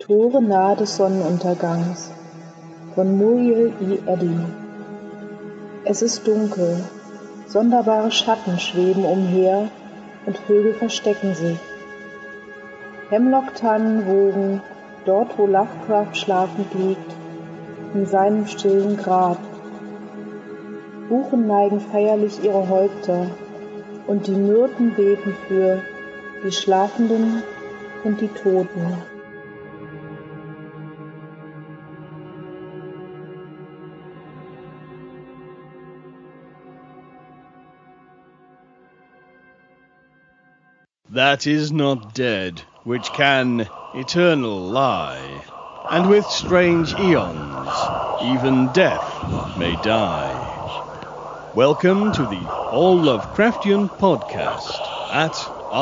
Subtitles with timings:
[0.00, 2.10] Tore nahe des Sonnenuntergangs
[2.94, 3.98] von Muriel E.
[4.10, 4.34] Eddy
[5.84, 6.82] Es ist dunkel,
[7.46, 9.68] sonderbare Schatten schweben umher
[10.24, 11.58] und Vögel verstecken sich.
[13.10, 14.62] Hemlocktannen wogen
[15.04, 17.12] dort, wo Lovecraft schlafend liegt,
[17.92, 19.38] in seinem stillen Grab.
[21.10, 23.26] Buchen neigen feierlich ihre Häupter
[24.06, 25.82] und die Myrten beten für
[26.42, 27.42] die Schlafenden
[28.02, 29.19] und die Toten.
[41.20, 45.42] That is not dead, which can eternal lie,
[45.90, 47.68] and with strange eons
[48.32, 50.32] even death may die.
[51.54, 54.80] Welcome to the All Lovecraftian podcast
[55.12, 55.34] at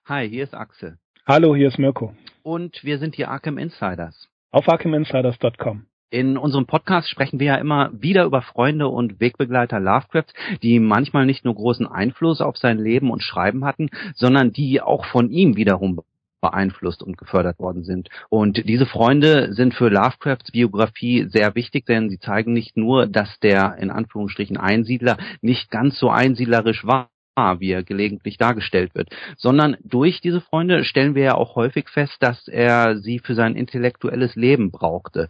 [0.07, 0.97] Hi, hier ist Axel.
[1.25, 2.13] Hallo, hier ist Mirko.
[2.43, 4.27] Und wir sind die Arkham Insiders.
[4.51, 5.85] Auf ArkhamInsiders.com.
[6.13, 11.25] In unserem Podcast sprechen wir ja immer wieder über Freunde und Wegbegleiter Lovecrafts, die manchmal
[11.25, 15.55] nicht nur großen Einfluss auf sein Leben und Schreiben hatten, sondern die auch von ihm
[15.55, 16.01] wiederum
[16.41, 18.09] beeinflusst und gefördert worden sind.
[18.27, 23.39] Und diese Freunde sind für Lovecrafts Biografie sehr wichtig, denn sie zeigen nicht nur, dass
[23.39, 29.77] der in Anführungsstrichen Einsiedler nicht ganz so einsiedlerisch war, wie er gelegentlich dargestellt wird, sondern
[29.83, 34.35] durch diese Freunde stellen wir ja auch häufig fest, dass er sie für sein intellektuelles
[34.35, 35.27] Leben brauchte.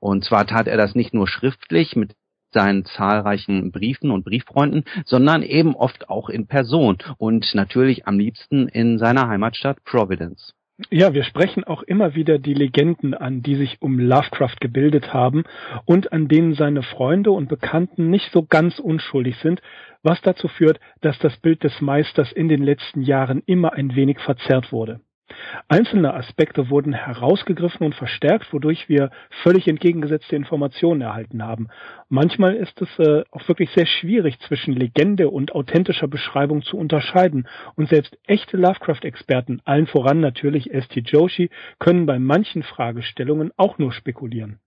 [0.00, 2.14] Und zwar tat er das nicht nur schriftlich mit
[2.52, 8.68] seinen zahlreichen Briefen und Brieffreunden, sondern eben oft auch in Person und natürlich am liebsten
[8.68, 10.54] in seiner Heimatstadt Providence.
[10.90, 15.44] Ja, wir sprechen auch immer wieder die Legenden an, die sich um Lovecraft gebildet haben
[15.84, 19.62] und an denen seine Freunde und Bekannten nicht so ganz unschuldig sind,
[20.02, 24.18] was dazu führt, dass das Bild des Meisters in den letzten Jahren immer ein wenig
[24.18, 25.00] verzerrt wurde.
[25.68, 29.10] Einzelne Aspekte wurden herausgegriffen und verstärkt, wodurch wir
[29.42, 31.68] völlig entgegengesetzte Informationen erhalten haben.
[32.08, 37.48] Manchmal ist es äh, auch wirklich sehr schwierig zwischen Legende und authentischer Beschreibung zu unterscheiden
[37.74, 41.00] und selbst echte Lovecraft-Experten, allen voran natürlich S.T.
[41.00, 44.58] Joshi, können bei manchen Fragestellungen auch nur spekulieren.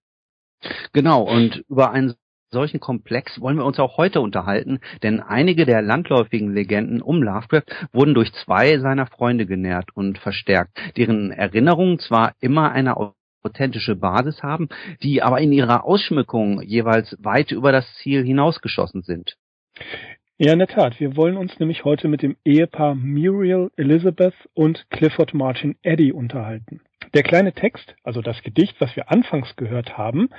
[0.94, 2.16] Genau, und über einen
[2.52, 7.66] solchen Komplex wollen wir uns auch heute unterhalten, denn einige der landläufigen Legenden um Lovecraft
[7.91, 12.96] wurden durch zwei seiner Freunde genährt und verstärkt, deren Erinnerungen zwar immer eine
[13.44, 14.69] authentische Basis haben,
[15.03, 19.38] die aber in ihrer Ausschmückung jeweils weit über das Ziel hinausgeschossen sind.
[20.40, 21.00] Ja, in der Tat.
[21.00, 26.81] Wir wollen uns nämlich heute mit dem Ehepaar Muriel Elizabeth und Clifford Martin Eddy unterhalten.
[27.16, 30.29] Der kleine Text, also das Gedicht, was wir anfangs gehört haben,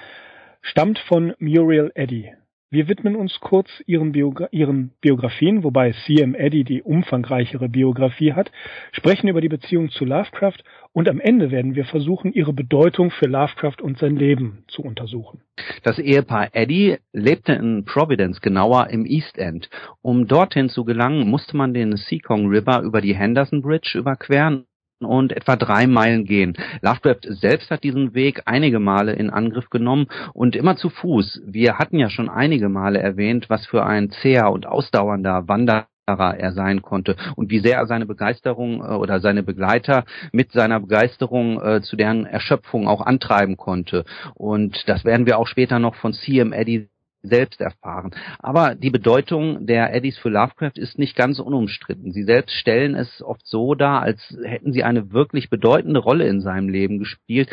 [0.60, 2.32] stammt von Muriel Eddy.
[2.70, 6.34] Wir widmen uns kurz ihren, Biogra ihren Biografien, wobei C.M.
[6.34, 8.52] Eddy die umfangreichere Biografie hat,
[8.92, 10.58] sprechen über die Beziehung zu Lovecraft
[10.92, 15.40] und am Ende werden wir versuchen, ihre Bedeutung für Lovecraft und sein Leben zu untersuchen.
[15.82, 19.70] Das Ehepaar Eddy lebte in Providence, genauer im East End.
[20.02, 24.66] Um dorthin zu gelangen, musste man den Seacong River über die Henderson Bridge überqueren
[25.00, 26.56] und etwa drei Meilen gehen.
[26.82, 31.42] Lovecraft selbst hat diesen Weg einige Male in Angriff genommen und immer zu Fuß.
[31.46, 36.52] Wir hatten ja schon einige Male erwähnt, was für ein zäher und ausdauernder Wanderer er
[36.52, 41.60] sein konnte und wie sehr er seine Begeisterung äh, oder seine Begleiter mit seiner Begeisterung
[41.60, 44.04] äh, zu deren Erschöpfung auch antreiben konnte.
[44.34, 46.52] Und das werden wir auch später noch von C.M.
[46.54, 46.88] Eddy
[47.22, 48.12] selbst erfahren.
[48.38, 52.12] Aber die Bedeutung der Eddies für Lovecraft ist nicht ganz unumstritten.
[52.12, 56.40] Sie selbst stellen es oft so dar, als hätten sie eine wirklich bedeutende Rolle in
[56.40, 57.50] seinem Leben gespielt.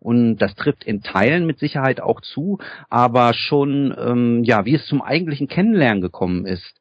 [0.00, 2.58] Und das trifft in Teilen mit Sicherheit auch zu,
[2.90, 6.74] aber schon, ähm, ja, wie es zum eigentlichen Kennenlernen gekommen ist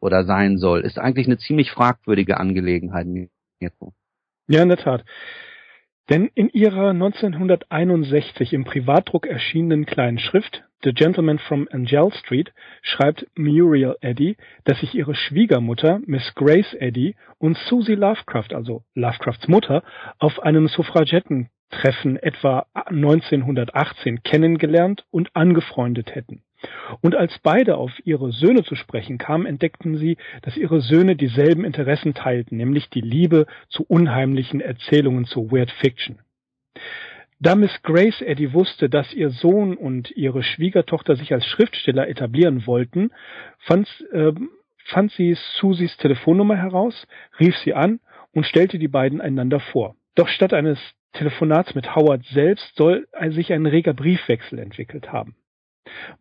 [0.00, 3.06] oder sein soll, ist eigentlich eine ziemlich fragwürdige Angelegenheit.
[4.48, 5.04] Ja, in der Tat.
[6.08, 13.26] Denn in ihrer 1961 im Privatdruck erschienenen kleinen Schrift The Gentleman from Angell Street schreibt
[13.36, 19.84] Muriel Eddy, dass sich ihre Schwiegermutter Miss Grace Eddy und Susie Lovecraft, also Lovecrafts Mutter,
[20.18, 26.42] auf einem Suffragettentreffen etwa 1918 kennengelernt und angefreundet hätten.
[27.00, 31.64] Und als beide auf ihre Söhne zu sprechen kamen, entdeckten sie, dass ihre Söhne dieselben
[31.64, 36.18] Interessen teilten, nämlich die Liebe zu unheimlichen Erzählungen, zu Weird Fiction.
[37.42, 42.68] Da Miss Grace Eddy wusste, dass ihr Sohn und ihre Schwiegertochter sich als Schriftsteller etablieren
[42.68, 43.10] wollten,
[43.58, 44.30] fand, äh,
[44.84, 46.94] fand sie Susies Telefonnummer heraus,
[47.40, 47.98] rief sie an
[48.32, 49.96] und stellte die beiden einander vor.
[50.14, 50.78] Doch statt eines
[51.14, 55.34] Telefonats mit Howard selbst soll sich ein reger Briefwechsel entwickelt haben.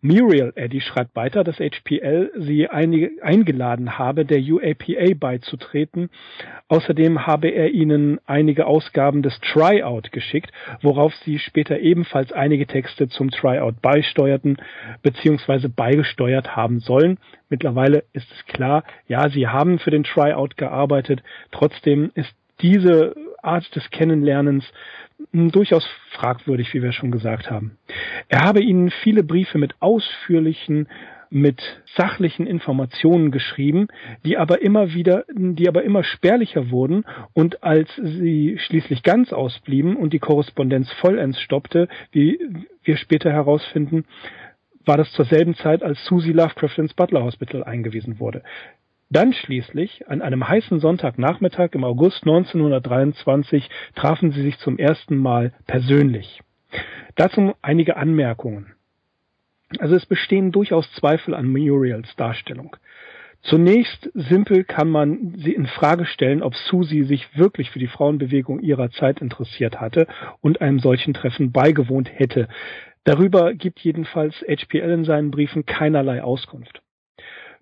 [0.01, 6.09] Muriel Eddy schreibt weiter, dass HPL sie einige, eingeladen habe, der UAPA beizutreten.
[6.67, 13.09] Außerdem habe er ihnen einige Ausgaben des Tryout geschickt, worauf sie später ebenfalls einige Texte
[13.09, 14.57] zum Tryout beisteuerten
[15.03, 15.67] bzw.
[15.67, 17.19] beigesteuert haben sollen.
[17.49, 21.21] Mittlerweile ist es klar, ja, sie haben für den Tryout gearbeitet.
[21.51, 24.65] Trotzdem ist diese Art des Kennenlernens
[25.31, 27.77] hm, durchaus fragwürdig, wie wir schon gesagt haben.
[28.29, 30.87] Er habe ihnen viele Briefe mit ausführlichen
[31.31, 31.61] mit
[31.95, 33.87] sachlichen Informationen geschrieben,
[34.25, 39.95] die aber immer wieder, die aber immer spärlicher wurden und als sie schließlich ganz ausblieben
[39.95, 42.37] und die Korrespondenz vollends stoppte, wie
[42.83, 44.03] wir später herausfinden,
[44.85, 48.43] war das zur selben Zeit, als Susie Lovecraft ins Butler Hospital eingewiesen wurde.
[49.11, 55.51] Dann schließlich, an einem heißen Sonntagnachmittag im August 1923, trafen sie sich zum ersten Mal
[55.67, 56.39] persönlich.
[57.17, 58.73] Dazu einige Anmerkungen.
[59.79, 62.77] Also es bestehen durchaus Zweifel an Muriels Darstellung.
[63.41, 68.61] Zunächst simpel kann man sie in Frage stellen, ob Susie sich wirklich für die Frauenbewegung
[68.61, 70.07] ihrer Zeit interessiert hatte
[70.39, 72.47] und einem solchen Treffen beigewohnt hätte.
[73.03, 76.81] Darüber gibt jedenfalls HPL in seinen Briefen keinerlei Auskunft.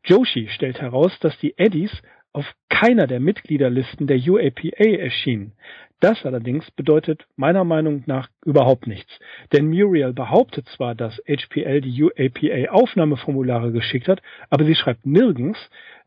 [0.04, 1.92] Joshi stellt heraus, dass die Eddies
[2.34, 5.54] auf keiner der Mitgliederlisten der UAPA erschienen.
[6.00, 9.19] Das allerdings bedeutet meiner Meinung nach überhaupt nichts.
[9.51, 15.60] Denn Muriel behauptet zwar, dass HPL die UAPA Aufnahmeformulare geschickt hat, aber sie schreibt nirgends,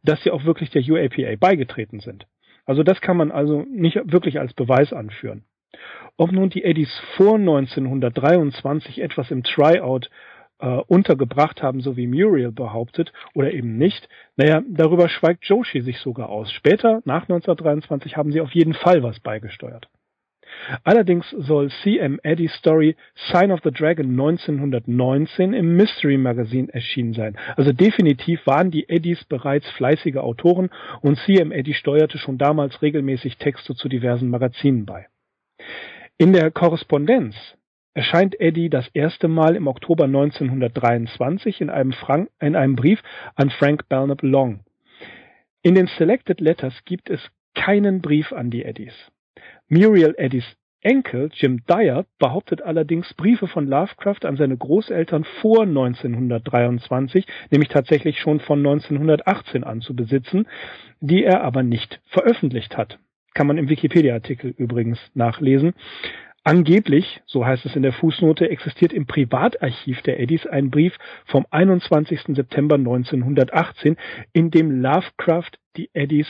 [0.02, 2.26] dass sie auch wirklich der UAPA beigetreten sind.
[2.64, 5.44] Also das kann man also nicht wirklich als Beweis anführen.
[6.16, 10.10] Ob nun die Eddies vor 1923 etwas im Tryout
[10.62, 14.08] äh, untergebracht haben, so wie Muriel behauptet, oder eben nicht.
[14.36, 16.50] Naja, darüber schweigt Joshi sich sogar aus.
[16.52, 19.88] Später, nach 1923, haben sie auf jeden Fall was beigesteuert.
[20.84, 22.20] Allerdings soll C.M.
[22.22, 22.94] Eddy's Story
[23.32, 27.36] Sign of the Dragon 1919 im Mystery Magazine erschienen sein.
[27.56, 30.70] Also definitiv waren die Eddies bereits fleißige Autoren
[31.00, 31.52] und C.M.
[31.52, 35.06] Eddy steuerte schon damals regelmäßig Texte zu diversen Magazinen bei.
[36.18, 37.34] In der Korrespondenz
[37.94, 43.02] erscheint Eddy das erste Mal im Oktober 1923 in einem, Frank in einem Brief
[43.34, 44.60] an Frank Belknap Long.
[45.62, 47.20] In den Selected Letters gibt es
[47.54, 48.94] keinen Brief an die Eddies.
[49.68, 50.44] Muriel Eddys
[50.82, 58.18] Enkel Jim Dyer behauptet allerdings Briefe von Lovecraft an seine Großeltern vor 1923, nämlich tatsächlich
[58.18, 60.48] schon von 1918 an zu besitzen,
[61.00, 62.98] die er aber nicht veröffentlicht hat.
[63.34, 65.74] Kann man im Wikipedia-Artikel übrigens nachlesen.
[66.44, 71.46] Angeblich, so heißt es in der Fußnote, existiert im Privatarchiv der Eddies ein Brief vom
[71.50, 72.34] 21.
[72.34, 73.96] September 1918,
[74.32, 76.26] in dem Lovecraft die Eddies,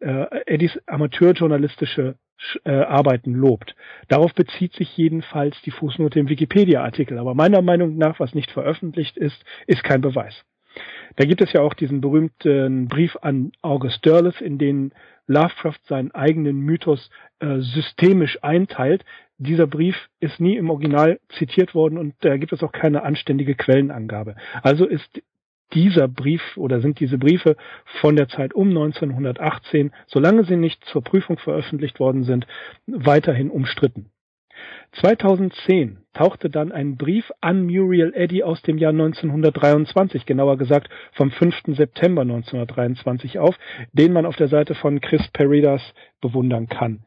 [0.00, 2.16] äh, Eddies amateurjournalistische
[2.64, 3.74] äh, Arbeiten lobt.
[4.08, 7.18] Darauf bezieht sich jedenfalls die Fußnote im Wikipedia-Artikel.
[7.18, 10.44] Aber meiner Meinung nach, was nicht veröffentlicht ist, ist kein Beweis.
[11.16, 14.92] Da gibt es ja auch diesen berühmten Brief an August Derleth, in dem
[15.28, 19.04] Lovecraft seinen eigenen Mythos äh, systemisch einteilt,
[19.38, 23.54] dieser Brief ist nie im Original zitiert worden und da gibt es auch keine anständige
[23.54, 24.34] Quellenangabe.
[24.62, 25.22] Also ist
[25.74, 27.56] dieser Brief oder sind diese Briefe
[28.00, 32.46] von der Zeit um 1918, solange sie nicht zur Prüfung veröffentlicht worden sind,
[32.86, 34.10] weiterhin umstritten.
[35.00, 41.30] 2010 tauchte dann ein Brief an Muriel Eddy aus dem Jahr 1923, genauer gesagt vom
[41.30, 41.76] 5.
[41.76, 43.56] September 1923 auf,
[43.92, 45.82] den man auf der Seite von Chris Peridas
[46.20, 47.04] bewundern kann.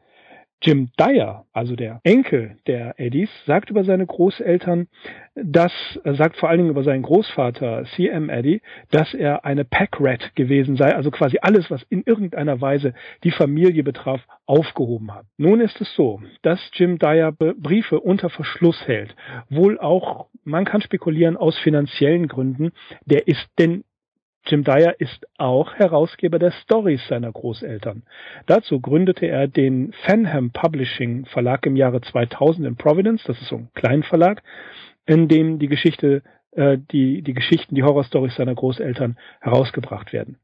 [0.62, 4.86] Jim Dyer, also der Enkel der Eddies, sagt über seine Großeltern,
[5.34, 5.72] dass,
[6.04, 8.30] sagt vor allen Dingen über seinen Großvater C.M.
[8.30, 12.94] Eddy, dass er eine Packrat gewesen sei, also quasi alles, was in irgendeiner Weise
[13.24, 15.26] die Familie betraf, aufgehoben hat.
[15.36, 19.16] Nun ist es so, dass Jim Dyer Briefe unter Verschluss hält,
[19.50, 22.70] wohl auch, man kann spekulieren, aus finanziellen Gründen.
[23.04, 23.82] Der ist denn
[24.44, 28.02] Jim Dyer ist auch Herausgeber der Stories seiner Großeltern.
[28.46, 33.56] Dazu gründete er den Fenham Publishing Verlag im Jahre 2000 in Providence, das ist so
[33.56, 34.42] ein Kleinverlag,
[35.06, 36.22] in dem die Geschichte,
[36.52, 40.38] äh, die, die Geschichten, die Horrorstories seiner Großeltern herausgebracht werden.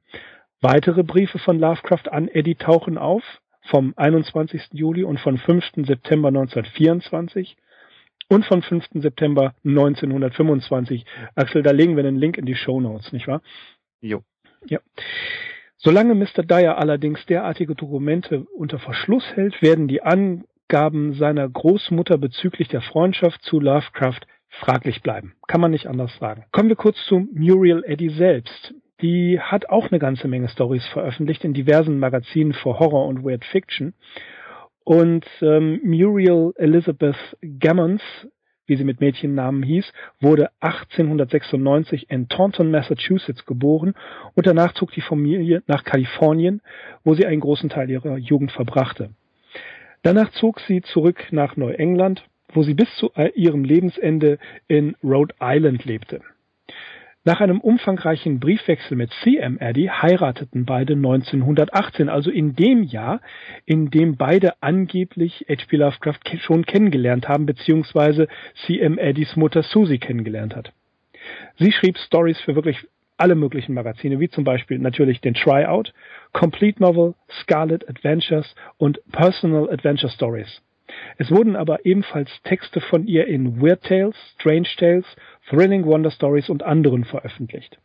[0.61, 3.23] Weitere Briefe von Lovecraft an Eddie tauchen auf,
[3.63, 4.71] vom 21.
[4.73, 5.87] Juli und von 5.
[5.87, 7.57] September 1924
[8.29, 8.89] und von 5.
[8.95, 11.05] September 1925.
[11.35, 13.43] Axel, da legen wir einen Link in die Show Notes, nicht wahr?
[14.01, 14.23] Jo.
[14.67, 14.81] Ja.
[15.77, 16.43] Solange Mr.
[16.43, 23.43] Dyer allerdings derartige Dokumente unter Verschluss hält, werden die Angaben seiner Großmutter bezüglich der Freundschaft
[23.43, 25.35] zu Lovecraft fraglich bleiben.
[25.47, 26.45] Kann man nicht anders sagen.
[26.53, 28.75] Kommen wir kurz zu Muriel Eddy selbst.
[29.01, 33.45] Die hat auch eine ganze Menge Stories veröffentlicht in diversen Magazinen für Horror und Weird
[33.45, 33.95] Fiction.
[34.83, 38.03] Und ähm, Muriel Elizabeth Gammons
[38.69, 43.95] wie sie mit Mädchennamen hieß, wurde 1896 in Taunton, Massachusetts geboren
[44.35, 46.61] und danach zog die Familie nach Kalifornien,
[47.03, 49.11] wo sie einen großen Teil ihrer Jugend verbrachte.
[50.03, 55.85] Danach zog sie zurück nach Neuengland, wo sie bis zu ihrem Lebensende in Rhode Island
[55.85, 56.21] lebte.
[57.29, 59.59] Nach einem umfangreichen Briefwechsel mit C.M.
[59.61, 63.21] Eddy heirateten beide 1918, also in dem Jahr,
[63.67, 65.77] in dem beide angeblich H.P.
[65.77, 68.29] Lovecraft schon kennengelernt haben, beziehungsweise
[68.65, 68.97] C.M.
[68.97, 70.73] Eddys Mutter Susie kennengelernt hat.
[71.59, 72.79] Sie schrieb Stories für wirklich
[73.19, 75.93] alle möglichen Magazine, wie zum Beispiel natürlich den Tryout,
[76.33, 80.63] Complete Novel, Scarlet Adventures und Personal Adventure Stories.
[81.17, 85.07] Es wurden aber ebenfalls Texte von ihr in Weird Tales, Strange Tales,
[85.49, 87.79] Thrilling Wonder Stories und anderen veröffentlicht.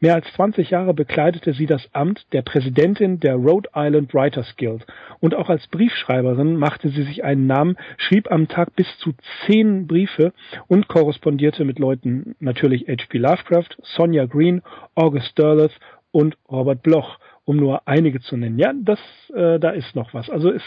[0.00, 4.86] Mehr als 20 Jahre bekleidete sie das Amt der Präsidentin der Rhode Island Writers Guild
[5.20, 9.12] und auch als Briefschreiberin machte sie sich einen Namen, schrieb am Tag bis zu
[9.46, 10.32] zehn Briefe
[10.68, 13.18] und korrespondierte mit Leuten natürlich H.P.
[13.18, 14.62] Lovecraft, Sonja Green,
[14.94, 15.78] August Derleth
[16.10, 18.58] und Robert Bloch, um nur einige zu nennen.
[18.58, 19.00] Ja, das,
[19.34, 20.28] äh, da ist noch was.
[20.30, 20.62] Also es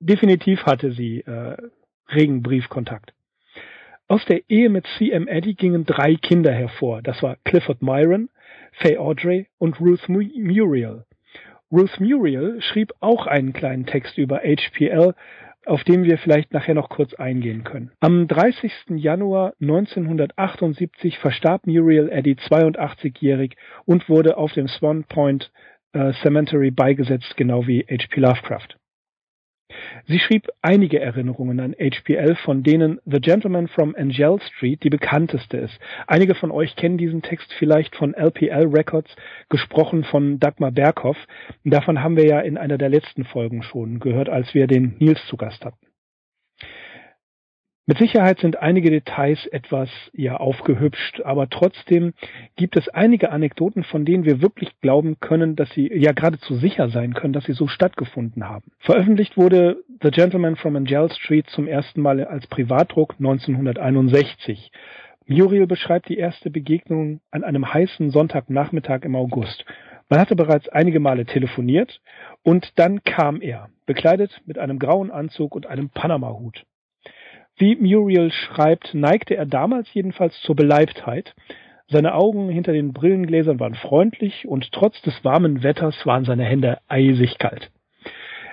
[0.00, 1.56] definitiv hatte sie äh,
[2.08, 3.12] regen Briefkontakt.
[4.06, 5.26] Aus der Ehe mit C.M.
[5.28, 7.00] Eddy gingen drei Kinder hervor.
[7.00, 8.28] Das war Clifford Myron,
[8.72, 11.04] Faye Audrey und Ruth Muriel.
[11.72, 15.14] Ruth Muriel schrieb auch einen kleinen Text über HPL,
[15.66, 17.90] auf den wir vielleicht nachher noch kurz eingehen können.
[18.00, 18.72] Am 30.
[18.90, 25.50] Januar 1978 verstarb Muriel Eddy 82-jährig und wurde auf dem Swan Point
[25.92, 28.20] äh, Cemetery beigesetzt, genau wie H.P.
[28.20, 28.76] Lovecraft.
[30.06, 35.56] Sie schrieb einige Erinnerungen an HPL, von denen The Gentleman from Angel Street die bekannteste
[35.56, 35.78] ist.
[36.06, 39.14] Einige von euch kennen diesen Text vielleicht von LPL Records,
[39.48, 41.18] gesprochen von Dagmar Berghoff.
[41.64, 45.24] Davon haben wir ja in einer der letzten Folgen schon gehört, als wir den Nils
[45.26, 45.83] zu Gast hatten.
[47.86, 52.14] Mit Sicherheit sind einige Details etwas ja aufgehübscht, aber trotzdem
[52.56, 56.88] gibt es einige Anekdoten, von denen wir wirklich glauben können, dass sie ja geradezu sicher
[56.88, 58.72] sein können, dass sie so stattgefunden haben.
[58.78, 64.72] Veröffentlicht wurde The Gentleman from Angel Street zum ersten Mal als Privatdruck 1961.
[65.26, 69.66] Muriel beschreibt die erste Begegnung an einem heißen Sonntagnachmittag im August.
[70.08, 72.00] Man hatte bereits einige Male telefoniert
[72.42, 76.64] und dann kam er, bekleidet mit einem grauen Anzug und einem Panama-Hut.
[77.56, 81.34] Wie Muriel schreibt, neigte er damals jedenfalls zur Beleibtheit.
[81.86, 86.78] Seine Augen hinter den Brillengläsern waren freundlich und trotz des warmen Wetters waren seine Hände
[86.88, 87.70] eisig kalt.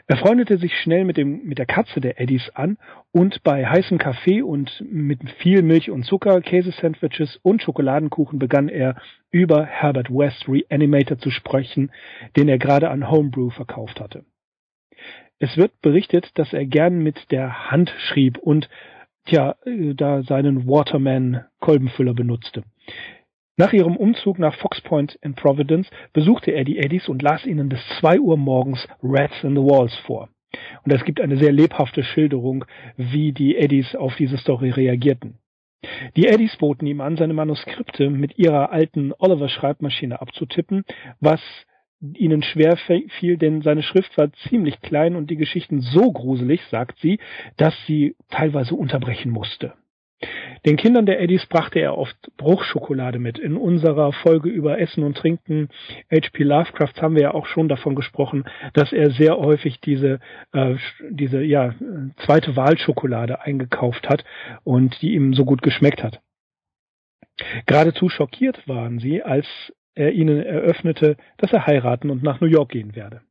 [0.07, 2.77] Er freundete sich schnell mit, dem, mit der Katze der Eddies an
[3.11, 8.97] und bei heißem Kaffee und mit viel Milch und Zucker, Käsesandwiches und Schokoladenkuchen begann er
[9.31, 11.91] über Herbert West Reanimator zu sprechen,
[12.35, 14.25] den er gerade an Homebrew verkauft hatte.
[15.43, 18.69] Es wird berichtet, dass er gern mit der Hand schrieb und
[19.25, 22.63] tja, äh, da seinen Waterman Kolbenfüller benutzte.
[23.57, 27.69] Nach ihrem Umzug nach Fox Point in Providence besuchte er die Eddies und las ihnen
[27.69, 30.29] bis zwei Uhr morgens Rats in the Walls vor.
[30.83, 32.63] Und es gibt eine sehr lebhafte Schilderung,
[32.95, 35.39] wie die Eddies auf diese Story reagierten.
[36.15, 40.83] Die Eddies boten ihm an, seine Manuskripte mit ihrer alten Oliver-Schreibmaschine abzutippen,
[41.19, 41.41] was
[42.01, 42.77] ihnen schwer
[43.19, 47.19] fiel, denn seine Schrift war ziemlich klein und die Geschichten so gruselig, sagt sie,
[47.57, 49.73] dass sie teilweise unterbrechen musste.
[50.65, 53.39] Den Kindern der Eddies brachte er oft Bruchschokolade mit.
[53.39, 55.69] In unserer Folge über Essen und Trinken
[56.11, 56.43] H.P.
[56.43, 60.19] Lovecraft haben wir ja auch schon davon gesprochen, dass er sehr häufig diese,
[60.53, 60.75] äh,
[61.09, 61.73] diese ja,
[62.25, 64.23] zweite Wahlschokolade eingekauft hat
[64.63, 66.21] und die ihm so gut geschmeckt hat.
[67.65, 69.47] Geradezu schockiert waren sie, als
[69.95, 73.21] er ihnen eröffnete, dass er heiraten und nach New York gehen werde.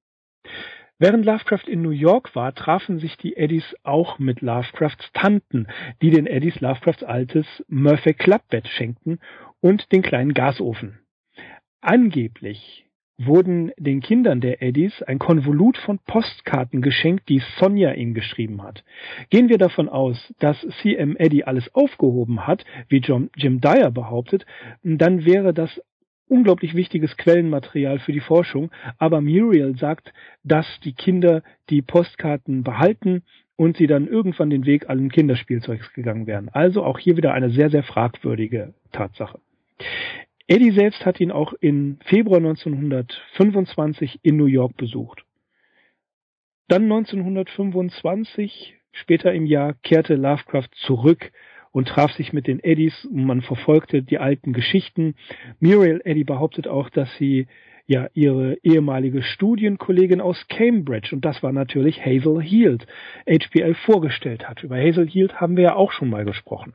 [0.99, 5.67] Während Lovecraft in New York war, trafen sich die Eddies auch mit Lovecrafts Tanten,
[6.02, 9.19] die den Eddies Lovecrafts altes Murphy Clubbett schenkten
[9.61, 10.99] und den kleinen Gasofen.
[11.81, 12.85] Angeblich
[13.17, 18.85] wurden den Kindern der Eddies ein Konvolut von Postkarten geschenkt, die Sonja ihm geschrieben hat.
[19.29, 21.17] Gehen wir davon aus, dass C.M.
[21.17, 24.47] Eddy alles aufgehoben hat, wie John, Jim Dyer behauptet,
[24.83, 25.81] dann wäre das
[26.31, 30.13] unglaublich wichtiges Quellenmaterial für die Forschung, aber Muriel sagt,
[30.45, 33.23] dass die Kinder die Postkarten behalten
[33.57, 36.49] und sie dann irgendwann den Weg allen Kinderspielzeugs gegangen wären.
[36.49, 39.39] Also auch hier wieder eine sehr, sehr fragwürdige Tatsache.
[40.47, 45.25] Eddie selbst hat ihn auch im Februar 1925 in New York besucht.
[46.69, 51.31] Dann 1925, später im Jahr, kehrte Lovecraft zurück
[51.73, 55.15] und traf sich mit den Eddies und man verfolgte die alten Geschichten.
[55.61, 57.47] Muriel Eddy behauptet auch, dass sie
[57.87, 62.87] ja ihre ehemalige Studienkollegin aus Cambridge und das war natürlich Hazel Heald,
[63.29, 64.62] HBL vorgestellt hat.
[64.62, 66.75] Über Hazel Heald haben wir ja auch schon mal gesprochen.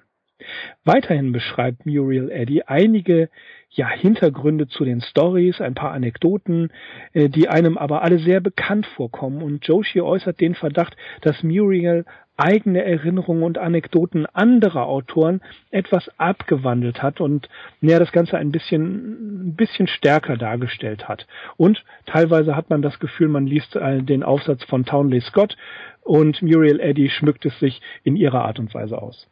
[0.84, 3.30] Weiterhin beschreibt Muriel Eddy einige
[3.70, 6.72] ja, Hintergründe zu den Stories, ein paar Anekdoten,
[7.14, 9.42] äh, die einem aber alle sehr bekannt vorkommen.
[9.42, 12.06] Und Joshi äußert den Verdacht, dass Muriel
[12.38, 17.50] eigene Erinnerungen und Anekdoten anderer Autoren etwas abgewandelt hat und
[17.82, 21.28] ja, das Ganze ein bisschen, ein bisschen stärker dargestellt hat.
[21.58, 25.56] Und teilweise hat man das Gefühl, man liest äh, den Aufsatz von Townley Scott
[26.02, 29.28] und Muriel Eddy schmückt es sich in ihrer Art und Weise aus.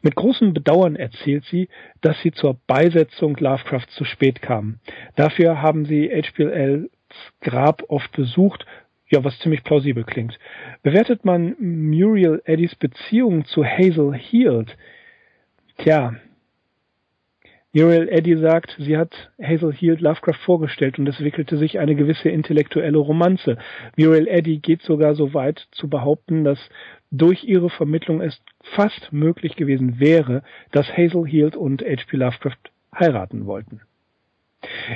[0.00, 1.68] Mit großem Bedauern erzählt sie,
[2.00, 4.78] dass sie zur Beisetzung Lovecraft zu spät kam.
[5.16, 6.88] Dafür haben sie HPLs
[7.40, 8.66] Grab oft besucht,
[9.08, 10.38] ja, was ziemlich plausibel klingt.
[10.82, 14.76] Bewertet man Muriel Eddys Beziehung zu Hazel Heald,
[15.78, 16.16] tja,
[17.76, 22.30] Muriel Eddy sagt, sie hat Hazel Heald Lovecraft vorgestellt und es wickelte sich eine gewisse
[22.30, 23.58] intellektuelle Romanze.
[23.98, 26.58] Muriel Eddy geht sogar so weit zu behaupten, dass
[27.10, 32.16] durch ihre Vermittlung es fast möglich gewesen wäre, dass Hazel Heald und H.P.
[32.16, 33.82] Lovecraft heiraten wollten.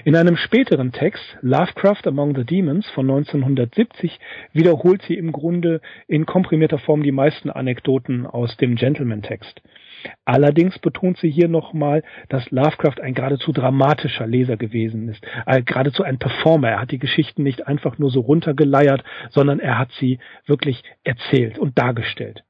[0.05, 4.19] In einem späteren Text, Lovecraft Among the Demons von 1970,
[4.52, 9.61] wiederholt sie im Grunde in komprimierter Form die meisten Anekdoten aus dem Gentleman-Text.
[10.25, 16.02] Allerdings betont sie hier nochmal, dass Lovecraft ein geradezu dramatischer Leser gewesen ist, äh, geradezu
[16.05, 16.71] ein Performer.
[16.71, 21.59] Er hat die Geschichten nicht einfach nur so runtergeleiert, sondern er hat sie wirklich erzählt
[21.59, 22.45] und dargestellt.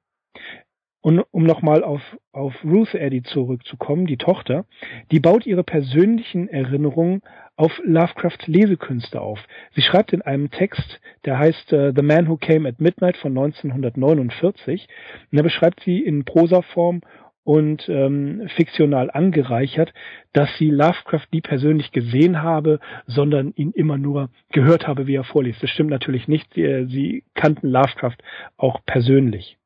[1.02, 2.02] Und um nochmal auf,
[2.32, 4.66] auf Ruth Eddy zurückzukommen, die Tochter,
[5.10, 7.22] die baut ihre persönlichen Erinnerungen
[7.56, 9.38] auf Lovecraft Lesekünste auf.
[9.74, 13.32] Sie schreibt in einem Text, der heißt uh, The Man Who Came at Midnight von
[13.32, 14.88] 1949,
[15.30, 17.00] und da beschreibt sie in Prosaform
[17.44, 19.92] und ähm, fiktional angereichert,
[20.32, 25.24] dass sie Lovecraft nie persönlich gesehen habe, sondern ihn immer nur gehört habe, wie er
[25.24, 25.62] vorliest.
[25.62, 26.52] Das stimmt natürlich nicht.
[26.54, 28.18] Sie, äh, sie kannten Lovecraft
[28.56, 29.59] auch persönlich.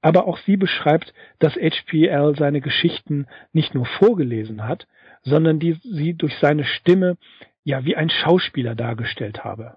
[0.00, 4.86] Aber auch sie beschreibt, dass HPL seine Geschichten nicht nur vorgelesen hat,
[5.22, 7.16] sondern die sie durch seine Stimme
[7.64, 9.76] ja wie ein Schauspieler dargestellt habe.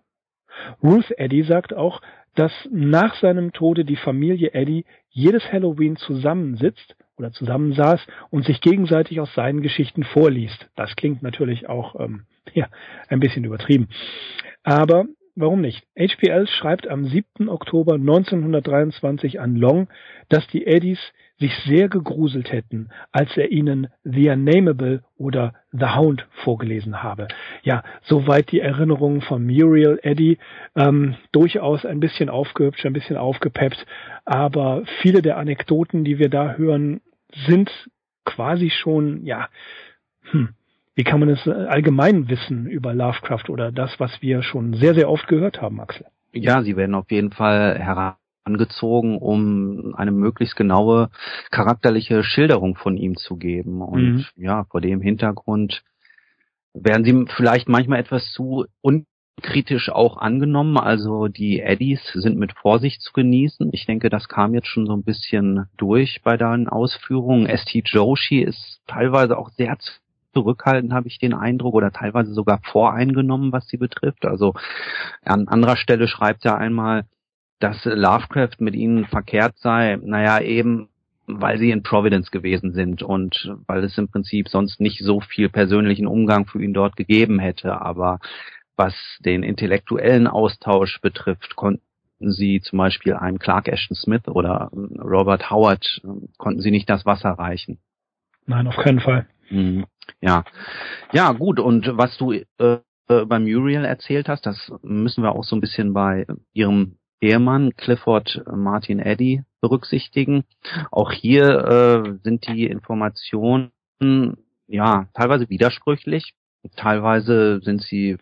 [0.83, 2.01] Ruth Eddy sagt auch,
[2.35, 9.19] dass nach seinem Tode die Familie Eddy jedes Halloween zusammensitzt oder zusammensaß und sich gegenseitig
[9.19, 10.69] aus seinen Geschichten vorliest.
[10.75, 12.67] Das klingt natürlich auch ähm, ja,
[13.07, 13.87] ein bisschen übertrieben.
[14.63, 15.05] Aber
[15.37, 15.85] warum nicht?
[15.97, 17.47] HPL schreibt am 7.
[17.47, 19.87] Oktober 1923 an Long,
[20.29, 20.99] dass die Eddies
[21.39, 27.27] sich sehr gegruselt hätten, als er ihnen The Unnameable oder The Hound vorgelesen habe.
[27.61, 30.39] Ja, soweit die Erinnerungen von Muriel Eddy,
[30.75, 33.85] ähm, durchaus ein bisschen aufgehübscht, ein bisschen aufgepeppt,
[34.25, 37.01] aber viele der Anekdoten, die wir da hören,
[37.45, 37.69] sind
[38.25, 39.47] quasi schon, ja,
[40.31, 40.49] hm,
[40.97, 44.95] wie kann man es äh, allgemein wissen über Lovecraft oder das, was wir schon sehr,
[44.95, 46.07] sehr oft gehört haben, Axel?
[46.33, 51.11] Ja, sie werden auf jeden Fall herangezogen, um eine möglichst genaue
[51.51, 53.83] charakterliche Schilderung von ihm zu geben.
[53.83, 54.25] Und mhm.
[54.37, 55.83] ja, vor dem Hintergrund
[56.73, 60.79] werden sie vielleicht manchmal etwas zu unkritisch auch angenommen.
[60.79, 63.69] Also die Eddies sind mit Vorsicht zu genießen.
[63.71, 67.45] Ich denke, das kam jetzt schon so ein bisschen durch bei deinen Ausführungen.
[67.45, 67.83] S.T.
[67.85, 69.77] Joshi ist teilweise auch sehr
[70.37, 74.25] zurückhaltend, habe ich den Eindruck, oder teilweise sogar voreingenommen, was sie betrifft.
[74.25, 74.53] Also
[75.25, 77.05] an anderer Stelle schreibt er einmal,
[77.59, 80.89] dass Lovecraft mit ihnen verkehrt sei, naja, eben
[81.29, 85.49] weil sie in Providence gewesen sind und weil es im Prinzip sonst nicht so viel
[85.49, 87.81] persönlichen Umgang für ihn dort gegeben hätte.
[87.81, 88.19] Aber
[88.77, 91.81] was den intellektuellen Austausch betrifft, konnten
[92.19, 96.01] sie zum Beispiel einem Clark Ashton Smith oder Robert Howard,
[96.37, 97.79] konnten sie nicht das Wasser reichen.
[98.45, 99.27] Nein, auf keinen Fall.
[99.49, 99.85] Mhm.
[100.21, 100.43] Ja,
[101.11, 101.59] ja, gut.
[101.59, 105.93] Und was du äh, bei Muriel erzählt hast, das müssen wir auch so ein bisschen
[105.93, 110.43] bei ihrem Ehemann Clifford Martin Eddy berücksichtigen.
[110.91, 113.71] Auch hier äh, sind die Informationen
[114.67, 116.33] ja teilweise widersprüchlich.
[116.75, 118.17] Teilweise sind sie äh,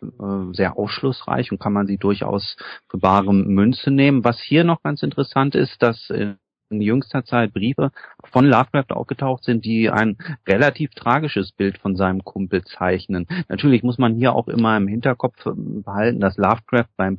[0.53, 2.55] sehr aufschlussreich und kann man sie durchaus
[2.89, 4.23] für bare Münze nehmen.
[4.23, 6.37] Was hier noch ganz interessant ist, dass in
[6.69, 7.91] in jüngster Zeit Briefe
[8.23, 13.27] von Lovecraft aufgetaucht sind, die ein relativ tragisches Bild von seinem Kumpel zeichnen.
[13.47, 17.17] Natürlich muss man hier auch immer im Hinterkopf behalten, dass Lovecraft beim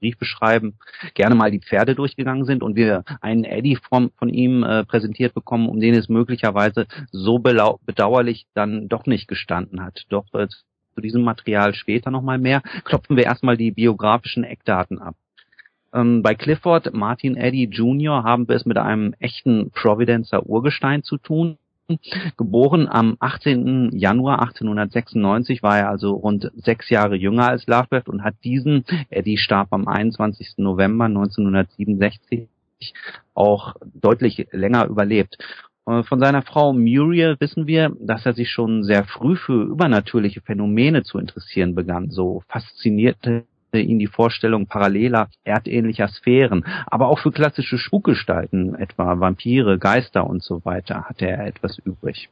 [0.00, 0.78] Briefbeschreiben
[1.14, 5.34] gerne mal die Pferde durchgegangen sind und wir einen Eddie von, von ihm äh, präsentiert
[5.34, 10.04] bekommen, um den es möglicherweise so bedauerlich dann doch nicht gestanden hat.
[10.08, 10.46] Doch äh,
[10.94, 12.62] zu diesem Material später nochmal mehr.
[12.84, 15.16] Klopfen wir erstmal die biografischen Eckdaten ab.
[15.92, 18.22] Ähm, bei Clifford Martin Eddy Jr.
[18.22, 21.58] haben wir es mit einem echten Providencer Urgestein zu tun.
[22.36, 23.96] Geboren am 18.
[23.96, 29.38] Januar 1896 war er also rund sechs Jahre jünger als Lovecraft und hat diesen, Eddie
[29.38, 30.58] starb am 21.
[30.58, 32.48] November 1967,
[33.32, 35.38] auch deutlich länger überlebt.
[35.86, 40.42] Äh, von seiner Frau Muriel wissen wir, dass er sich schon sehr früh für übernatürliche
[40.42, 42.10] Phänomene zu interessieren begann.
[42.10, 49.78] So faszinierte ihn die Vorstellung paralleler, erdähnlicher Sphären, aber auch für klassische Spukgestalten, etwa Vampire,
[49.78, 52.28] Geister und so weiter, hatte er etwas übrig.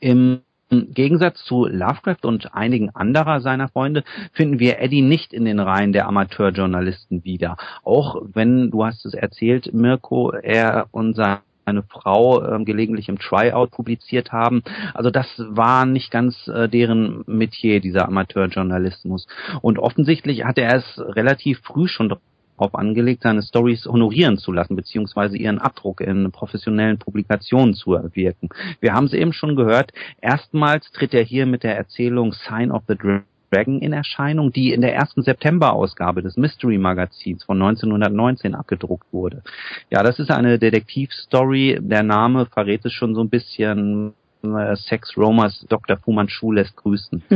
[0.00, 5.58] Im Gegensatz zu Lovecraft und einigen anderer seiner Freunde finden wir Eddie nicht in den
[5.58, 7.56] Reihen der Amateurjournalisten wieder.
[7.82, 13.70] Auch wenn, du hast es erzählt, Mirko, er unser eine Frau äh, gelegentlich im Tryout
[13.70, 14.62] publiziert haben.
[14.94, 19.26] Also das war nicht ganz äh, deren Metier, dieser Amateurjournalismus.
[19.62, 24.76] Und offensichtlich hat er es relativ früh schon darauf angelegt, seine Stories honorieren zu lassen,
[24.76, 28.50] beziehungsweise ihren Abdruck in professionellen Publikationen zu erwirken.
[28.80, 32.82] Wir haben es eben schon gehört, erstmals tritt er hier mit der Erzählung Sign of
[32.86, 38.54] the Dragon Dragon in Erscheinung, die in der ersten September-Ausgabe des Mystery Magazins von 1919
[38.54, 39.42] abgedruckt wurde.
[39.90, 41.78] Ja, das ist eine Detektivstory.
[41.80, 44.14] Der Name verrät es schon so ein bisschen.
[44.42, 45.98] Äh, Sex Romers Dr.
[45.98, 47.22] Fu Manchu lässt grüßen.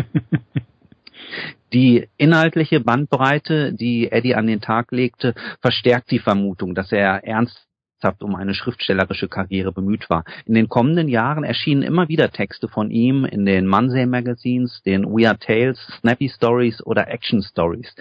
[1.72, 7.63] Die inhaltliche Bandbreite, die Eddie an den Tag legte, verstärkt die Vermutung, dass er ernst
[8.04, 10.24] ernsthaft um eine schriftstellerische Karriere bemüht war.
[10.44, 15.04] In den kommenden Jahren erschienen immer wieder Texte von ihm in den Munsey Magazines, den
[15.04, 17.94] Weird Tales, Snappy Stories oder Action Stories.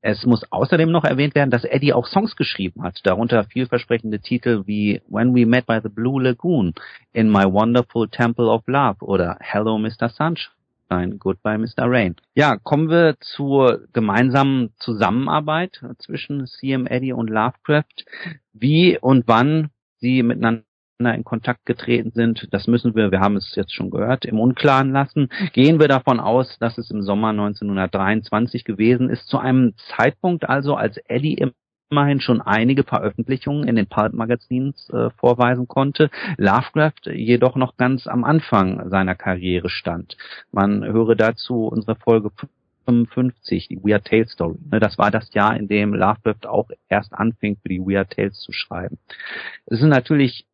[0.00, 4.62] Es muss außerdem noch erwähnt werden, dass Eddie auch Songs geschrieben hat, darunter vielversprechende Titel
[4.66, 6.72] wie When We Met by the Blue Lagoon,
[7.12, 10.08] In My Wonderful Temple of Love oder Hello Mr.
[10.08, 10.61] Sunshine.
[10.92, 11.90] Nein, Goodbye Mr.
[11.90, 12.16] Rain.
[12.34, 18.04] Ja, kommen wir zur gemeinsamen Zusammenarbeit zwischen CM Eddy und Lovecraft.
[18.52, 20.66] Wie und wann sie miteinander
[21.00, 24.92] in Kontakt getreten sind, das müssen wir, wir haben es jetzt schon gehört, im Unklaren
[24.92, 25.30] lassen.
[25.54, 30.74] Gehen wir davon aus, dass es im Sommer 1923 gewesen ist, zu einem Zeitpunkt also,
[30.74, 31.52] als Eddie im
[31.92, 38.24] immerhin schon einige Veröffentlichungen in den Pulp-Magazins äh, vorweisen konnte, Lovecraft jedoch noch ganz am
[38.24, 40.16] Anfang seiner Karriere stand.
[40.50, 42.30] Man höre dazu unsere Folge
[42.86, 44.58] 55, die Weird Tales Story.
[44.70, 48.40] Ne, das war das Jahr, in dem Lovecraft auch erst anfing, für die Weird Tales
[48.40, 48.98] zu schreiben.
[49.66, 50.46] Es ist natürlich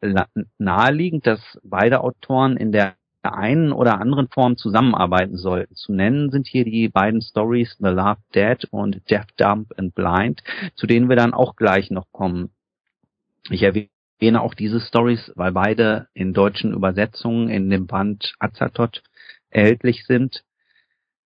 [0.59, 5.75] naheliegend, dass beide Autoren in der einen oder anderen Form zusammenarbeiten sollten.
[5.75, 10.43] Zu nennen sind hier die beiden Stories The Love Dead und Death Dump and Blind,
[10.75, 12.51] zu denen wir dann auch gleich noch kommen.
[13.51, 19.03] Ich erwähne auch diese Stories, weil beide in deutschen Übersetzungen in dem Band Azathoth
[19.51, 20.45] erhältlich sind.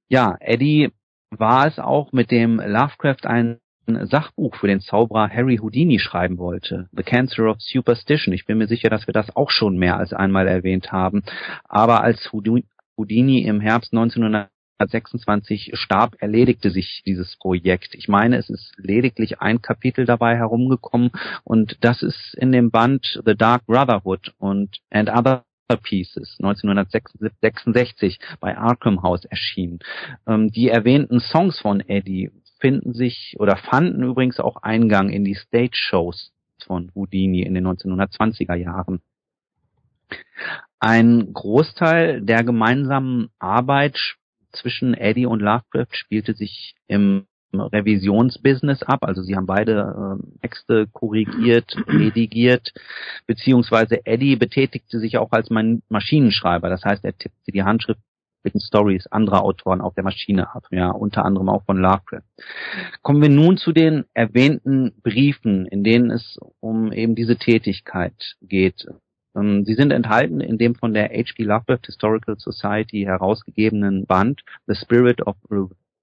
[0.08, 0.92] Ja, Eddie
[1.30, 3.26] war es auch, mit dem Lovecraft
[3.86, 6.88] ein Sachbuch für den Zauberer Harry Houdini schreiben wollte.
[6.92, 8.32] The Cancer of Superstition.
[8.32, 11.22] Ich bin mir sicher, dass wir das auch schon mehr als einmal erwähnt haben.
[11.64, 17.94] Aber als Houdini im Herbst 1926 starb, erledigte sich dieses Projekt.
[17.94, 21.10] Ich meine, es ist lediglich ein Kapitel dabei herumgekommen
[21.44, 25.44] und das ist in dem Band The Dark Brotherhood und and Other
[25.82, 29.78] Pieces 1966 bei Arkham House erschienen.
[30.26, 32.30] Ähm, die erwähnten Songs von Eddie
[32.62, 36.32] finden sich oder fanden übrigens auch Eingang in die Stage-Shows
[36.64, 39.02] von Houdini in den 1920er Jahren.
[40.78, 43.98] Ein Großteil der gemeinsamen Arbeit
[44.52, 49.00] zwischen Eddie und Lovecraft spielte sich im Revisionsbusiness ab.
[49.02, 52.72] Also sie haben beide äh, Texte korrigiert, redigiert,
[53.26, 56.68] beziehungsweise Eddie betätigte sich auch als Maschinenschreiber.
[56.68, 58.00] Das heißt, er tippte die Handschrift
[58.44, 62.22] mit den Stories anderer Autoren auf der Maschine ab, ja, unter anderem auch von Lovecraft.
[63.02, 68.86] Kommen wir nun zu den erwähnten Briefen, in denen es um eben diese Tätigkeit geht.
[69.34, 71.44] Ähm, sie sind enthalten in dem von der H.P.
[71.44, 75.36] Lovecraft Historical Society herausgegebenen Band The Spirit of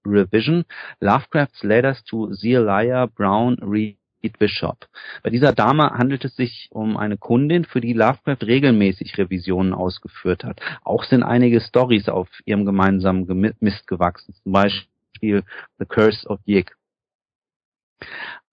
[0.06, 0.64] Revision,
[1.00, 4.88] Lovecraft's Letters to Zelia Brown Reed Bishop.
[5.22, 10.44] Bei dieser Dame handelt es sich um eine Kundin, für die Lovecraft regelmäßig Revisionen ausgeführt
[10.44, 10.60] hat.
[10.82, 15.42] Auch sind einige Stories auf ihrem gemeinsamen Mist gewachsen, zum Beispiel
[15.78, 16.76] The Curse of Yig.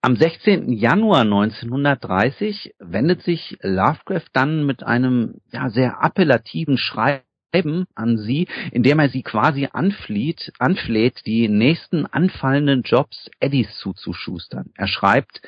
[0.00, 0.72] Am 16.
[0.72, 7.27] Januar 1930 wendet sich Lovecraft dann mit einem ja, sehr appellativen Schreiben
[7.94, 14.70] an sie, indem er sie quasi anfleht, anfleht, die nächsten anfallenden Jobs Eddies zuzuschustern.
[14.76, 15.40] Er schreibt,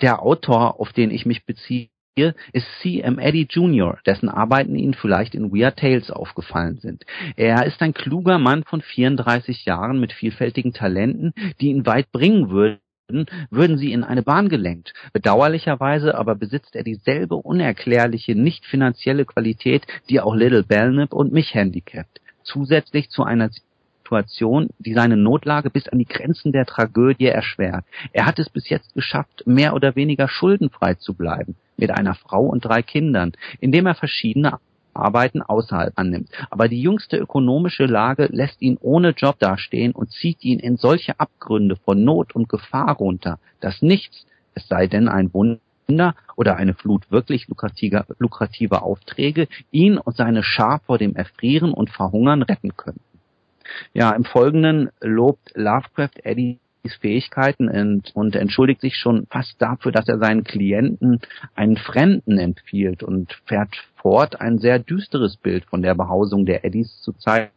[0.00, 1.88] der Autor, auf den ich mich beziehe,
[2.52, 3.18] ist C.M.
[3.18, 7.04] Eddy Jr., dessen Arbeiten Ihnen vielleicht in Weird Tales aufgefallen sind.
[7.36, 12.50] Er ist ein kluger Mann von 34 Jahren mit vielfältigen Talenten, die ihn weit bringen
[12.50, 12.78] würden,
[13.50, 14.94] würden sie in eine Bahn gelenkt.
[15.12, 21.54] Bedauerlicherweise aber besitzt er dieselbe unerklärliche, nicht finanzielle Qualität, die auch Little Belknap und mich
[21.54, 22.20] handicapt.
[22.42, 27.84] Zusätzlich zu einer Situation, die seine Notlage bis an die Grenzen der Tragödie erschwert.
[28.12, 32.44] Er hat es bis jetzt geschafft, mehr oder weniger schuldenfrei zu bleiben, mit einer Frau
[32.44, 34.58] und drei Kindern, indem er verschiedene
[34.94, 36.30] Arbeiten außerhalb annimmt.
[36.50, 41.18] Aber die jüngste ökonomische Lage lässt ihn ohne Job dastehen und zieht ihn in solche
[41.18, 46.74] Abgründe von Not und Gefahr runter, dass nichts, es sei denn ein Wunder oder eine
[46.74, 52.76] Flut wirklich lukrativer, lukrative Aufträge, ihn und seine Schar vor dem Erfrieren und Verhungern retten
[52.76, 53.00] können.
[53.92, 56.58] Ja, im Folgenden lobt Lovecraft Eddie
[56.92, 61.20] Fähigkeiten und, und entschuldigt sich schon fast dafür, dass er seinen Klienten
[61.54, 67.00] einen Fremden empfiehlt und fährt fort, ein sehr düsteres Bild von der Behausung der Eddies
[67.00, 67.53] zu zeigen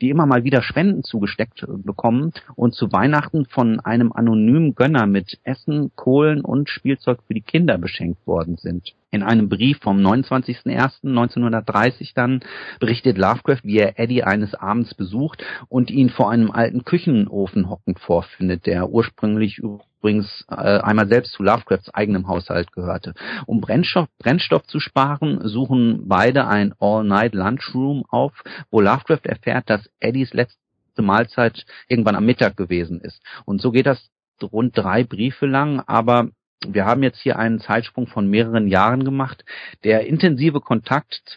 [0.00, 5.38] die immer mal wieder Spenden zugesteckt bekommen und zu Weihnachten von einem anonymen Gönner mit
[5.44, 8.94] Essen, Kohlen und Spielzeug für die Kinder beschenkt worden sind.
[9.10, 12.40] In einem Brief vom 29.01.1930 dann
[12.80, 17.98] berichtet Lovecraft, wie er Eddie eines Abends besucht und ihn vor einem alten Küchenofen hockend
[17.98, 19.62] vorfindet, der ursprünglich
[20.06, 23.14] übrigens äh, einmal selbst zu Lovecrafts eigenem Haushalt gehörte.
[23.44, 28.32] Um Brennstoff, Brennstoff zu sparen, suchen beide ein All-Night-Lunchroom auf,
[28.70, 30.58] wo Lovecraft erfährt, dass Eddies letzte
[30.98, 33.20] Mahlzeit irgendwann am Mittag gewesen ist.
[33.46, 34.08] Und so geht das
[34.40, 36.28] rund drei Briefe lang, aber
[36.64, 39.44] wir haben jetzt hier einen Zeitsprung von mehreren Jahren gemacht.
[39.82, 41.36] Der intensive Kontakt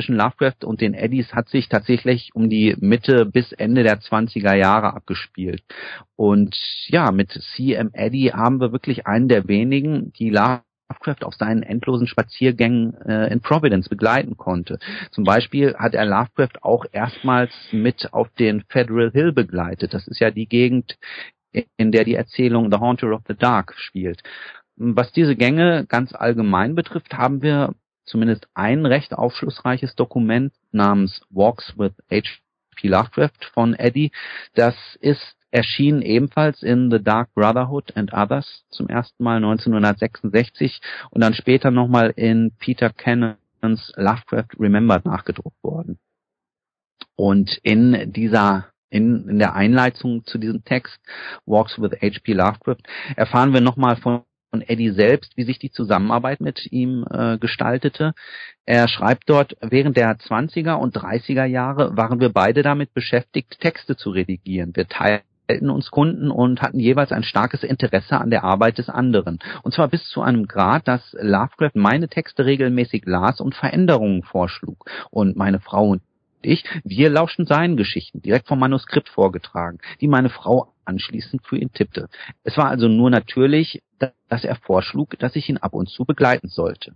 [0.00, 4.54] zwischen Lovecraft und den Eddies hat sich tatsächlich um die Mitte bis Ende der 20er
[4.54, 5.62] Jahre abgespielt.
[6.16, 11.62] Und ja, mit CM Eddie haben wir wirklich einen der wenigen, die Lovecraft auf seinen
[11.62, 14.78] endlosen Spaziergängen äh, in Providence begleiten konnte.
[15.10, 19.92] Zum Beispiel hat er Lovecraft auch erstmals mit auf den Federal Hill begleitet.
[19.92, 20.96] Das ist ja die Gegend,
[21.76, 24.22] in der die Erzählung The Haunter of the Dark spielt.
[24.76, 31.74] Was diese Gänge ganz allgemein betrifft, haben wir zumindest ein recht aufschlussreiches Dokument namens Walks
[31.78, 32.88] with H.P.
[32.88, 34.12] Lovecraft von Eddie.
[34.54, 41.22] Das ist erschienen ebenfalls in The Dark Brotherhood and Others zum ersten Mal 1966 und
[41.22, 45.98] dann später nochmal in Peter Cannons Lovecraft Remembered nachgedruckt worden.
[47.16, 50.98] Und in dieser in, in der Einleitung zu diesem Text
[51.46, 52.32] Walks with H.P.
[52.32, 52.82] Lovecraft
[53.16, 58.12] erfahren wir nochmal von von Eddie selbst, wie sich die Zusammenarbeit mit ihm äh, gestaltete.
[58.66, 63.96] Er schreibt dort, während der 20er und 30er Jahre waren wir beide damit beschäftigt, Texte
[63.96, 64.74] zu redigieren.
[64.74, 69.38] Wir teilten uns Kunden und hatten jeweils ein starkes Interesse an der Arbeit des anderen.
[69.62, 74.88] Und zwar bis zu einem Grad, dass Lovecraft meine Texte regelmäßig las und Veränderungen vorschlug.
[75.10, 76.02] Und meine Frau und
[76.42, 81.72] ich, wir lauschten seinen Geschichten, direkt vom Manuskript vorgetragen, die meine Frau anschließend für ihn
[81.72, 82.08] tippte.
[82.42, 83.82] Es war also nur natürlich,
[84.28, 86.94] dass er vorschlug, dass ich ihn ab und zu begleiten sollte.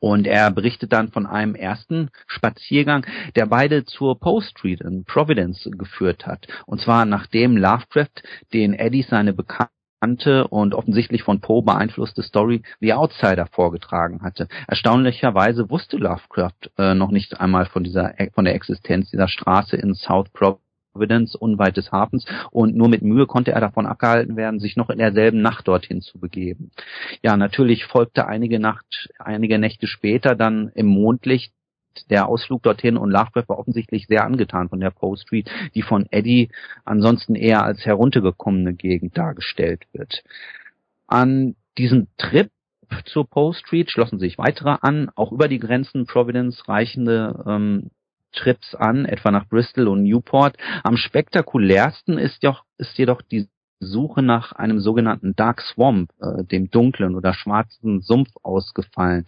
[0.00, 5.68] Und er berichtet dann von einem ersten Spaziergang, der beide zur Post Street in Providence
[5.72, 6.46] geführt hat.
[6.64, 8.22] Und zwar nachdem Lovecraft
[8.54, 14.48] den Eddie seine Bekannten bekannte und offensichtlich von Poe beeinflusste Story The Outsider vorgetragen hatte.
[14.66, 19.94] Erstaunlicherweise wusste Lovecraft äh, noch nicht einmal von dieser von der Existenz dieser Straße in
[19.94, 24.76] South Providence unweit des Hafens und nur mit Mühe konnte er davon abgehalten werden, sich
[24.76, 26.70] noch in derselben Nacht dorthin zu begeben.
[27.22, 31.52] Ja, natürlich folgte einige Nacht, einige Nächte später dann im Mondlicht
[32.08, 36.06] der Ausflug dorthin und Lovecraft war offensichtlich sehr angetan von der Poe Street, die von
[36.10, 36.50] Eddie
[36.84, 40.22] ansonsten eher als heruntergekommene Gegend dargestellt wird.
[41.06, 42.50] An diesem Trip
[43.06, 47.90] zur Poe Street schlossen sich weitere an, auch über die Grenzen Providence reichende ähm,
[48.32, 50.56] Trips an, etwa nach Bristol und Newport.
[50.84, 53.48] Am spektakulärsten ist, jedoch, ist jedoch die
[53.80, 59.26] Suche nach einem sogenannten Dark Swamp, äh, dem dunklen oder schwarzen Sumpf ausgefallen.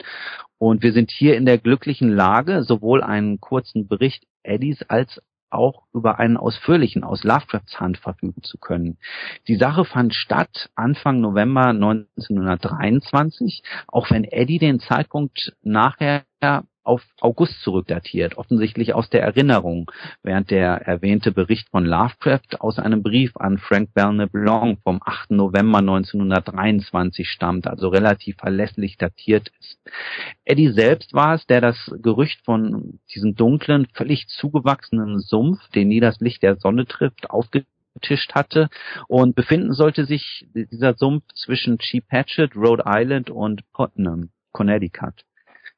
[0.59, 5.21] Und wir sind hier in der glücklichen Lage, sowohl einen kurzen Bericht Eddies als
[5.53, 8.99] auch über einen ausführlichen aus Lovecrafts Hand verfügen zu können.
[9.49, 16.25] Die Sache fand statt Anfang November 1923, auch wenn Eddie den Zeitpunkt nachher
[16.85, 19.91] auf August zurückdatiert, offensichtlich aus der Erinnerung,
[20.23, 25.31] während der erwähnte Bericht von Lovecraft aus einem Brief an Frank Belknap Long vom 8.
[25.31, 29.79] November 1923 stammt, also relativ verlässlich datiert ist.
[30.45, 36.01] Eddie selbst war es, der das Gerücht von diesem dunklen, völlig zugewachsenen Sumpf, den nie
[36.01, 38.69] das Licht der Sonne trifft, aufgetischt hatte
[39.07, 45.25] und befinden sollte sich dieser Sumpf zwischen Cheap Hatchet, Rhode Island und Putnam, Connecticut.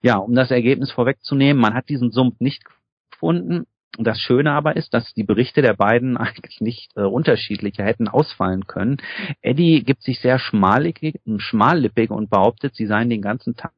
[0.04, 2.62] Ja, um das Ergebnis vorwegzunehmen, man hat diesen Sumpf nicht
[3.10, 3.64] gefunden,
[3.96, 8.66] Das Schöne aber ist, dass die Berichte der beiden eigentlich nicht äh, unterschiedlicher hätten ausfallen
[8.66, 8.98] können.
[9.40, 13.72] Eddie gibt sich sehr schmallippig, und behauptet, sie seien den ganzen Tag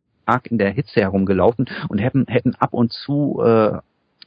[0.50, 3.78] in der Hitze herumgelaufen und hätten, hätten ab und zu äh,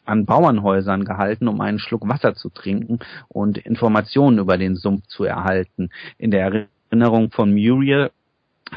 [0.06, 5.26] an Bauernhäusern gehalten, um einen Schluck Wasser zu trinken und Informationen über den Sumpf zu
[5.26, 5.90] erhalten.
[6.18, 8.10] In der Erinnerung von Muriel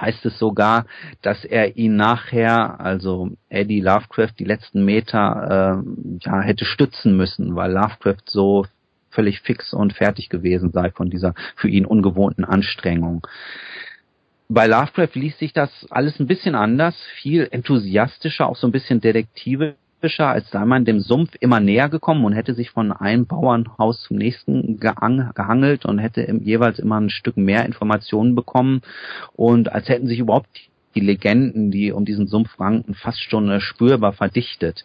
[0.01, 0.87] heißt es sogar,
[1.23, 7.55] dass er ihn nachher, also Eddie Lovecraft, die letzten Meter äh, ja hätte stützen müssen,
[7.57, 8.67] weil Lovecraft so
[9.11, 13.27] völlig fix und fertig gewesen sei von dieser für ihn ungewohnten Anstrengung.
[14.49, 19.01] Bei Lovecraft liest sich das alles ein bisschen anders, viel enthusiastischer, auch so ein bisschen
[19.01, 23.27] detektive typischer, als sei man dem Sumpf immer näher gekommen und hätte sich von einem
[23.27, 28.83] Bauernhaus zum nächsten gehangelt und hätte jeweils immer ein Stück mehr Informationen bekommen
[29.35, 30.49] und als hätten sich überhaupt
[30.95, 34.85] die Legenden, die um diesen Sumpf ranken, fast schon spürbar verdichtet.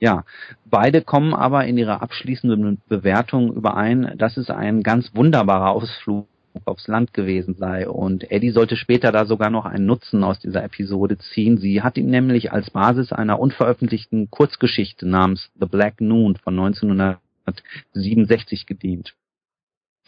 [0.00, 0.24] Ja,
[0.66, 6.26] beide kommen aber in ihrer abschließenden Bewertung überein, dass es ein ganz wunderbarer Ausflug
[6.64, 7.88] aufs Land gewesen sei.
[7.88, 11.58] Und Eddie sollte später da sogar noch einen Nutzen aus dieser Episode ziehen.
[11.58, 18.66] Sie hat ihm nämlich als Basis einer unveröffentlichten Kurzgeschichte namens The Black Noon von 1967
[18.66, 19.14] gedient.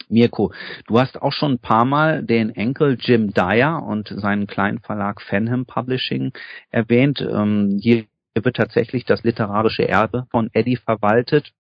[0.09, 0.53] Mirko,
[0.87, 5.21] du hast auch schon ein paar Mal den Enkel Jim Dyer und seinen kleinen Verlag
[5.21, 6.33] Fenham Publishing
[6.71, 7.21] erwähnt.
[7.21, 11.53] Ähm, hier wird tatsächlich das literarische Erbe von Eddie verwaltet,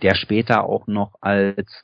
[0.00, 1.82] der später auch noch als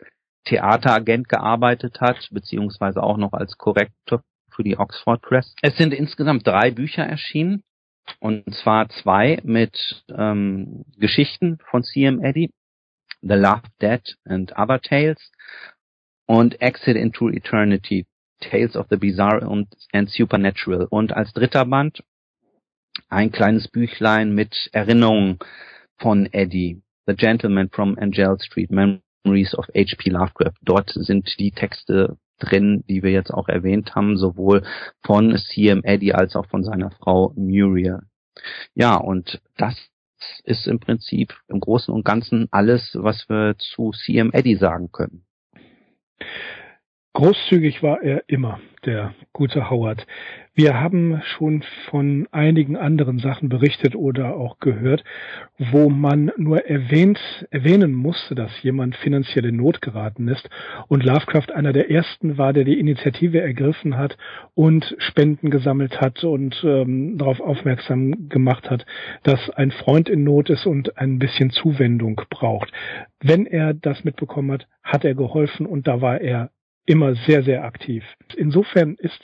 [0.49, 5.55] Theateragent gearbeitet hat, beziehungsweise auch noch als Korrektor für die Oxford Press.
[5.63, 7.63] Es sind insgesamt drei Bücher erschienen,
[8.21, 12.25] und zwar zwei mit ähm, Geschichten von C.M.
[12.25, 12.51] Eddy,
[13.21, 15.33] The Love, Dead and Other Tales
[16.27, 18.07] und Exit into Eternity,
[18.41, 19.43] Tales of the Bizarre
[19.93, 20.87] and Supernatural.
[20.89, 22.03] Und als dritter Band
[23.09, 25.39] ein kleines Büchlein mit Erinnerungen
[25.99, 30.11] von Eddie, The Gentleman from Angel Street, Mem Memories of H.P.
[30.11, 30.57] Lovecraft.
[30.63, 34.63] Dort sind die Texte drin, die wir jetzt auch erwähnt haben, sowohl
[35.05, 35.83] von C.M.
[35.85, 38.01] Eddy als auch von seiner Frau Muriel.
[38.75, 39.75] Ja, und das
[40.45, 44.31] ist im Prinzip im Großen und Ganzen alles, was wir zu C.M.
[44.33, 45.25] Eddy sagen können.
[47.19, 50.07] Großzügig war er immer, der gute Howard.
[50.55, 55.03] Wir haben schon von einigen anderen Sachen berichtet oder auch gehört,
[55.59, 57.19] wo man nur erwähnt,
[57.51, 60.49] erwähnen musste, dass jemand finanziell in Not geraten ist
[60.87, 64.17] und Lovecraft einer der ersten war, der die Initiative ergriffen hat
[64.55, 68.87] und Spenden gesammelt hat und ähm, darauf aufmerksam gemacht hat,
[69.25, 72.71] dass ein Freund in Not ist und ein bisschen Zuwendung braucht.
[73.21, 76.51] Wenn er das mitbekommen hat, hat er geholfen und da war er
[76.89, 78.03] immer sehr, sehr aktiv.
[78.37, 79.21] Insofern ist,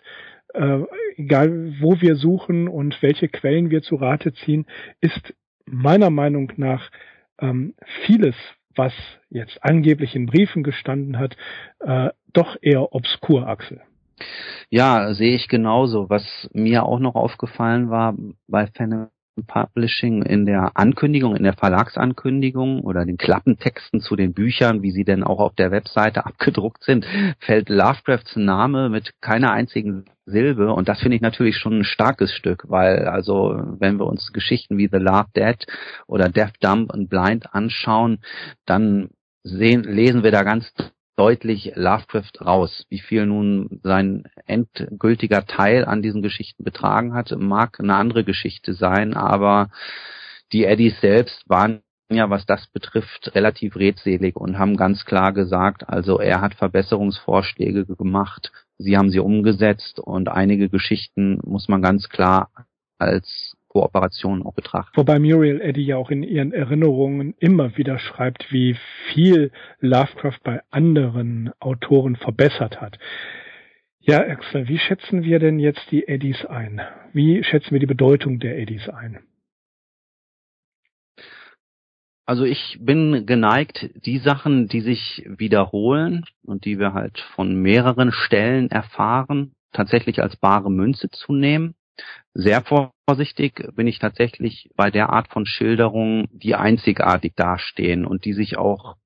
[0.52, 0.80] äh,
[1.16, 4.66] egal wo wir suchen und welche Quellen wir zu Rate ziehen,
[5.00, 6.90] ist meiner Meinung nach
[7.38, 7.74] ähm,
[8.04, 8.36] vieles,
[8.76, 8.92] was
[9.30, 11.36] jetzt angeblich in Briefen gestanden hat,
[11.80, 13.80] äh, doch eher obskur, Axel.
[14.68, 16.10] Ja, sehe ich genauso.
[16.10, 18.14] Was mir auch noch aufgefallen war
[18.46, 19.08] bei Fan
[19.42, 25.04] Publishing in der Ankündigung, in der Verlagsankündigung oder den Klappentexten zu den Büchern, wie sie
[25.04, 27.06] denn auch auf der Webseite abgedruckt sind,
[27.40, 30.72] fällt Lovecrafts Name mit keiner einzigen Silbe.
[30.72, 34.78] Und das finde ich natürlich schon ein starkes Stück, weil also wenn wir uns Geschichten
[34.78, 35.66] wie The Love Dead
[36.06, 38.20] oder Deaf Dumb und Blind anschauen,
[38.64, 39.10] dann
[39.42, 40.72] sehen, lesen wir da ganz
[41.16, 42.86] deutlich Lovecraft raus.
[42.88, 48.74] Wie viel nun sein endgültiger Teil an diesen Geschichten betragen hat, mag eine andere Geschichte
[48.74, 49.70] sein, aber
[50.52, 55.88] die Eddies selbst waren ja, was das betrifft, relativ redselig und haben ganz klar gesagt,
[55.88, 62.08] also er hat Verbesserungsvorschläge gemacht, sie haben sie umgesetzt und einige Geschichten muss man ganz
[62.08, 62.50] klar
[62.98, 64.96] als Kooperation auch betrachten.
[64.96, 68.76] Wobei Muriel Eddy ja auch in ihren Erinnerungen immer wieder schreibt, wie
[69.12, 72.98] viel Lovecraft bei anderen Autoren verbessert hat.
[73.98, 76.80] Ja, Axel, wie schätzen wir denn jetzt die Eddies ein?
[77.12, 79.18] Wie schätzen wir die Bedeutung der Eddies ein?
[82.26, 88.12] Also ich bin geneigt, die Sachen, die sich wiederholen und die wir halt von mehreren
[88.12, 91.74] Stellen erfahren, tatsächlich als bare Münze zu nehmen.
[92.32, 92.62] Sehr
[93.06, 98.56] vorsichtig bin ich tatsächlich bei der Art von Schilderungen, die einzigartig dastehen und die sich
[98.56, 98.96] auch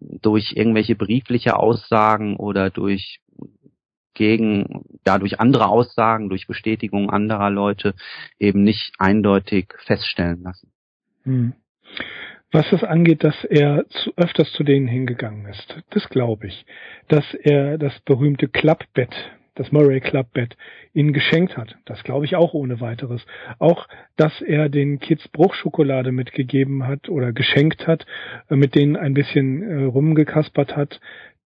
[0.00, 3.20] durch irgendwelche briefliche Aussagen oder durch
[4.14, 7.94] gegen, ja, durch andere Aussagen, durch Bestätigung anderer Leute
[8.38, 10.72] eben nicht eindeutig feststellen lassen.
[11.24, 11.52] Hm.
[12.52, 16.64] Was das angeht, dass er zu, öfters zu denen hingegangen ist, das glaube ich.
[17.08, 19.14] Dass er das berühmte Klappbett
[19.56, 20.56] das Murray Club Bett
[20.94, 21.76] ihnen geschenkt hat.
[21.84, 23.26] Das glaube ich auch ohne weiteres.
[23.58, 28.06] Auch, dass er den Kids Bruchschokolade mitgegeben hat oder geschenkt hat,
[28.48, 31.00] äh, mit denen ein bisschen äh, rumgekaspert hat.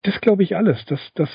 [0.04, 0.84] Das glaube ich alles.
[0.86, 1.30] Das, das,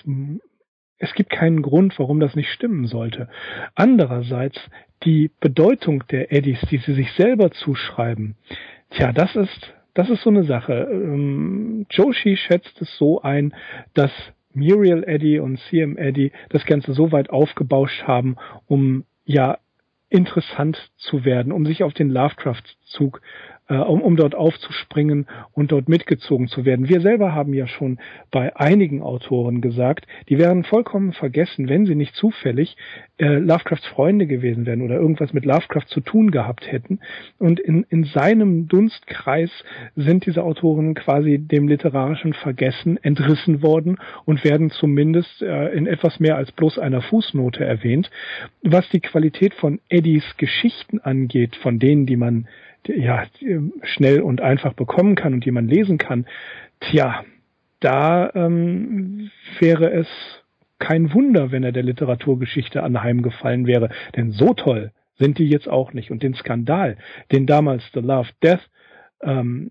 [0.99, 3.29] es gibt keinen Grund, warum das nicht stimmen sollte.
[3.75, 4.59] Andererseits
[5.05, 8.37] die Bedeutung der Eddies, die sie sich selber zuschreiben.
[8.91, 10.89] Tja, das ist, das ist so eine Sache.
[10.91, 13.55] Ähm, Joshi schätzt es so ein,
[13.95, 14.11] dass
[14.57, 18.37] Muriel Eddy und CM Eddy das Ganze so weit aufgebauscht haben,
[18.67, 19.59] um ja
[20.09, 22.09] interessant zu werden, um sich auf den
[22.87, 23.21] Lovecraft-Zug
[23.69, 26.89] äh, um, um dort aufzuspringen und dort mitgezogen zu werden.
[26.89, 27.99] Wir selber haben ja schon
[28.31, 32.77] bei einigen Autoren gesagt, die wären vollkommen vergessen, wenn sie nicht zufällig
[33.19, 37.01] äh, Lovecrafts Freunde gewesen wären oder irgendwas mit Lovecraft zu tun gehabt hätten.
[37.39, 39.51] Und in, in seinem Dunstkreis
[39.97, 46.21] sind diese Autoren quasi dem literarischen Vergessen entrissen worden und werden zumindest äh, in etwas
[46.21, 48.11] mehr als bloß einer Fußnote erwähnt.
[48.63, 52.47] Was die Qualität von Eddies Geschichten angeht, von denen, die man
[52.89, 53.25] ja,
[53.83, 56.27] schnell und einfach bekommen kann und die man lesen kann,
[56.81, 57.25] tja,
[57.81, 60.09] da ähm, wäre es
[60.79, 63.91] kein Wunder, wenn er der Literaturgeschichte anheimgefallen wäre.
[64.15, 66.11] Denn so toll sind die jetzt auch nicht.
[66.11, 66.97] Und den Skandal,
[67.33, 68.69] den damals The Love Death
[69.23, 69.71] ähm,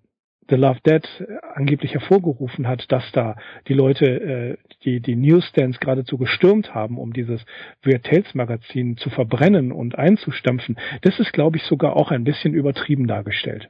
[0.50, 1.08] The Love Dead
[1.54, 3.36] angeblich hervorgerufen hat, dass da
[3.68, 7.44] die Leute äh, die, die Newsstands geradezu gestürmt haben, um dieses
[7.84, 12.54] Weird Tales Magazin zu verbrennen und einzustampfen, das ist, glaube ich, sogar auch ein bisschen
[12.54, 13.70] übertrieben dargestellt.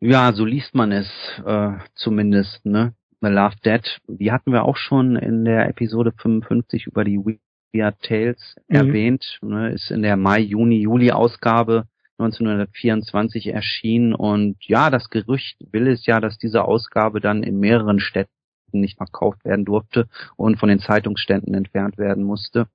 [0.00, 1.08] Ja, so liest man es
[1.44, 2.94] äh, zumindest, ne?
[3.20, 7.18] The Love Dead, die hatten wir auch schon in der Episode 55 über die
[7.72, 8.76] Weird Tales mhm.
[8.76, 9.70] erwähnt, ne?
[9.70, 11.86] ist in der Mai, Juni, Juli Ausgabe
[12.18, 18.00] 1924 erschienen und ja, das Gerücht will es ja, dass diese Ausgabe dann in mehreren
[18.00, 18.30] Städten
[18.72, 22.68] nicht verkauft werden durfte und von den Zeitungsständen entfernt werden musste.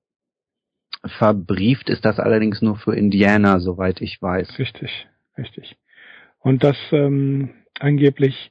[1.06, 4.58] Verbrieft ist das allerdings nur für Indiana, soweit ich weiß.
[4.58, 5.76] Richtig, richtig.
[6.40, 8.50] Und dass ähm, angeblich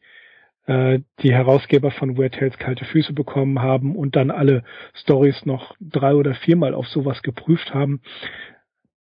[0.66, 4.64] äh, die Herausgeber von Weird Tales kalte Füße bekommen haben und dann alle
[4.94, 8.02] Stories noch drei oder viermal auf sowas geprüft haben,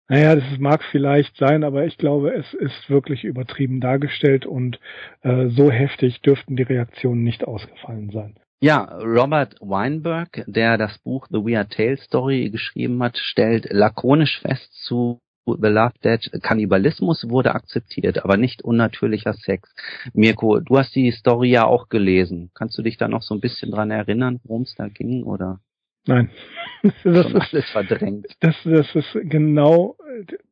[0.09, 4.79] naja, das mag vielleicht sein, aber ich glaube, es ist wirklich übertrieben dargestellt und
[5.23, 8.37] äh, so heftig dürften die Reaktionen nicht ausgefallen sein.
[8.61, 14.73] Ja, Robert Weinberg, der das Buch The Weird Tale Story geschrieben hat, stellt lakonisch fest
[14.85, 19.73] zu The Love Dead, Kannibalismus wurde akzeptiert, aber nicht unnatürlicher Sex.
[20.13, 22.51] Mirko, du hast die Story ja auch gelesen.
[22.55, 25.61] Kannst du dich da noch so ein bisschen dran erinnern, worum es da ging, oder?
[26.07, 26.31] Nein.
[27.03, 28.27] Das ist alles verdrängt.
[28.39, 29.97] Das, das ist genau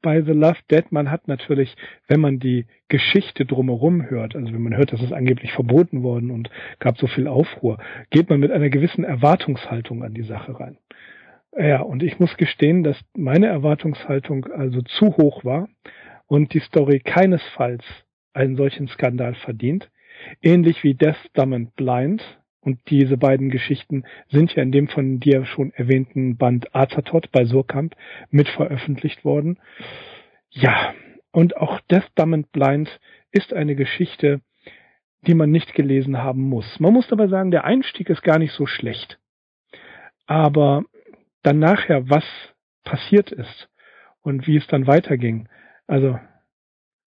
[0.02, 0.90] bei The Love Dead.
[0.90, 1.76] Man hat natürlich,
[2.09, 6.32] wenn man die Geschichte drumherum hört, also wenn man hört, dass es angeblich verboten worden
[6.32, 6.50] und
[6.80, 7.78] gab so viel Aufruhr,
[8.11, 10.78] geht man mit einer gewissen Erwartungshaltung an die Sache rein.
[11.57, 15.68] Ja, und ich muss gestehen, dass meine Erwartungshaltung also zu hoch war
[16.26, 17.84] und die Story keinesfalls
[18.32, 19.88] einen solchen Skandal verdient.
[20.42, 22.22] Ähnlich wie Death, Dumb and Blind,
[22.64, 27.44] und diese beiden Geschichten sind ja in dem von dir schon erwähnten Band Azathoth bei
[27.44, 27.94] Surkamp
[28.30, 29.58] mit veröffentlicht worden.
[30.50, 30.94] Ja,
[31.30, 33.00] und auch Death Dumb and Blind
[33.32, 34.40] ist eine Geschichte,
[35.26, 36.80] die man nicht gelesen haben muss.
[36.80, 39.18] Man muss aber sagen, der Einstieg ist gar nicht so schlecht.
[40.26, 40.84] Aber
[41.42, 42.24] dann nachher, was
[42.84, 43.68] passiert ist
[44.22, 45.48] und wie es dann weiterging,
[45.86, 46.18] also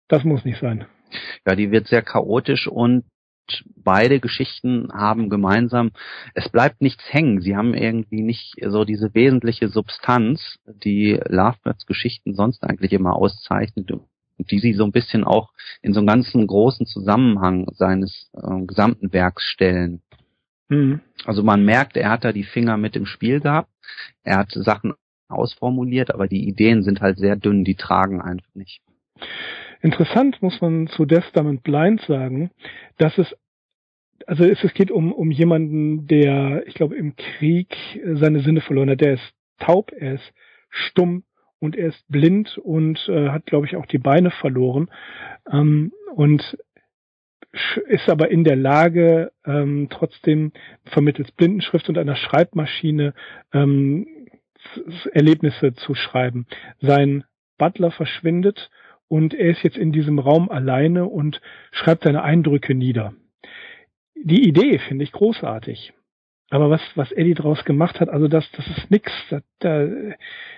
[0.08, 0.86] das muss nicht sein.
[1.46, 3.04] Ja, die wird sehr chaotisch und
[3.76, 5.90] beide Geschichten haben gemeinsam,
[6.34, 7.40] es bleibt nichts hängen.
[7.40, 13.90] Sie haben irgendwie nicht so diese wesentliche Substanz, die Lovebirds Geschichten sonst eigentlich immer auszeichnet
[13.90, 18.64] und die sie so ein bisschen auch in so einen ganzen großen Zusammenhang seines äh,
[18.66, 20.02] gesamten Werks stellen.
[20.68, 21.00] Mhm.
[21.24, 23.70] Also man merkt, er hat da die Finger mit im Spiel gehabt.
[24.22, 24.94] Er hat Sachen
[25.28, 28.82] ausformuliert, aber die Ideen sind halt sehr dünn, die tragen einfach nicht.
[29.84, 32.50] Interessant muss man zu Testament Blind sagen,
[32.96, 33.36] dass es
[34.26, 37.76] also es, es geht um, um jemanden, der, ich glaube, im Krieg
[38.14, 39.02] seine Sinne verloren hat.
[39.02, 40.32] Der ist taub, er ist
[40.70, 41.24] stumm
[41.58, 44.90] und er ist blind und äh, hat, glaube ich, auch die Beine verloren.
[45.52, 46.56] Ähm, und
[47.86, 50.52] ist aber in der Lage, ähm, trotzdem
[50.84, 53.12] vermittels Blindenschrift und einer Schreibmaschine
[53.52, 54.06] ähm,
[55.12, 56.46] Erlebnisse zu schreiben.
[56.80, 57.24] Sein
[57.58, 58.70] Butler verschwindet
[59.08, 61.40] und er ist jetzt in diesem Raum alleine und
[61.72, 63.14] schreibt seine Eindrücke nieder.
[64.16, 65.92] Die Idee finde ich großartig.
[66.50, 69.10] Aber was, was Eddie draus gemacht hat, also das, das ist nix.
[69.30, 69.86] Da, da,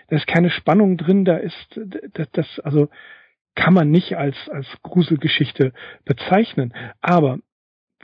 [0.08, 1.80] da ist keine Spannung drin, da ist,
[2.12, 2.88] das, das, also
[3.54, 5.72] kann man nicht als, als Gruselgeschichte
[6.04, 6.74] bezeichnen.
[7.00, 7.38] Aber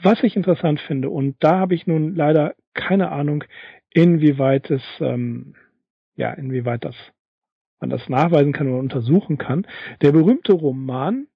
[0.01, 3.43] was ich interessant finde, und da habe ich nun leider keine Ahnung,
[3.91, 5.55] inwieweit es, ähm,
[6.15, 6.95] ja, inwieweit das
[7.83, 9.67] man das nachweisen kann oder untersuchen kann.
[10.01, 11.27] Der berühmte Roman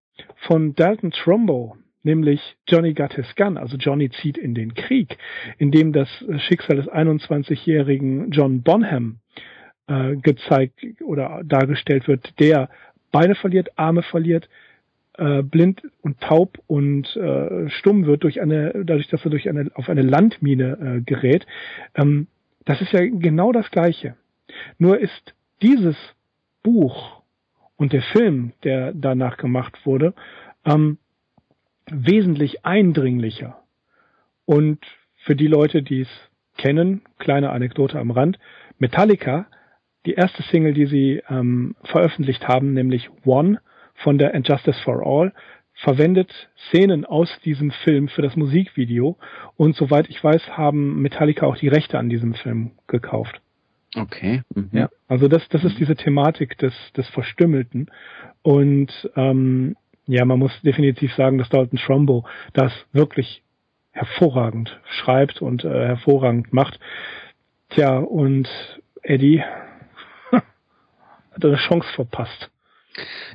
[0.48, 5.18] von Dalton Trumbo, nämlich Johnny Got His Gun, also Johnny zieht in den Krieg,
[5.58, 9.20] in dem das Schicksal des 21-jährigen John Bonham
[9.88, 12.70] äh, gezeigt oder dargestellt wird, der
[13.12, 14.48] Beine verliert, Arme verliert,
[15.18, 19.70] äh, blind und taub und äh, stumm wird durch eine, dadurch, dass er durch eine
[19.74, 21.46] auf eine Landmine äh, gerät.
[21.96, 22.28] Ähm,
[22.64, 24.16] das ist ja genau das Gleiche.
[24.78, 25.98] Nur ist dieses
[26.64, 27.22] Buch
[27.76, 30.14] und der Film, der danach gemacht wurde,
[30.66, 30.98] ähm,
[31.90, 33.62] wesentlich eindringlicher.
[34.46, 34.80] Und
[35.24, 36.10] für die Leute, die es
[36.58, 38.40] kennen, kleine Anekdote am Rand,
[38.80, 39.48] Metallica,
[40.06, 43.60] die erste Single, die sie ähm, veröffentlicht haben, nämlich One
[43.96, 45.34] von der And Justice for All,
[45.74, 46.32] verwendet
[46.70, 49.18] Szenen aus diesem Film für das Musikvideo.
[49.58, 53.42] Und soweit ich weiß, haben Metallica auch die Rechte an diesem Film gekauft.
[53.96, 54.44] Okay.
[54.54, 54.70] Mhm.
[54.72, 57.90] Ja, also das, das ist diese Thematik des, des Verstümmelten.
[58.42, 59.76] Und ähm,
[60.06, 63.44] ja, man muss definitiv sagen, dass Dalton Trumbo das wirklich
[63.92, 66.80] hervorragend schreibt und äh, hervorragend macht.
[67.70, 68.48] Tja, und
[69.02, 69.42] Eddie
[70.32, 70.44] hat
[71.44, 72.52] eine Chance verpasst.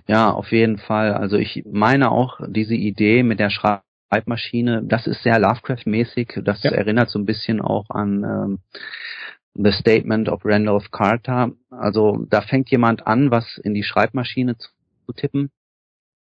[0.07, 1.14] Ja, auf jeden Fall.
[1.14, 6.40] Also ich meine auch diese Idee mit der Schreibmaschine, das ist sehr Lovecraft-mäßig.
[6.44, 6.72] Das ja.
[6.72, 8.59] erinnert so ein bisschen auch an ähm,
[9.55, 11.53] The Statement of Randolph Carter.
[11.70, 14.70] Also da fängt jemand an, was in die Schreibmaschine zu,
[15.07, 15.50] zu tippen.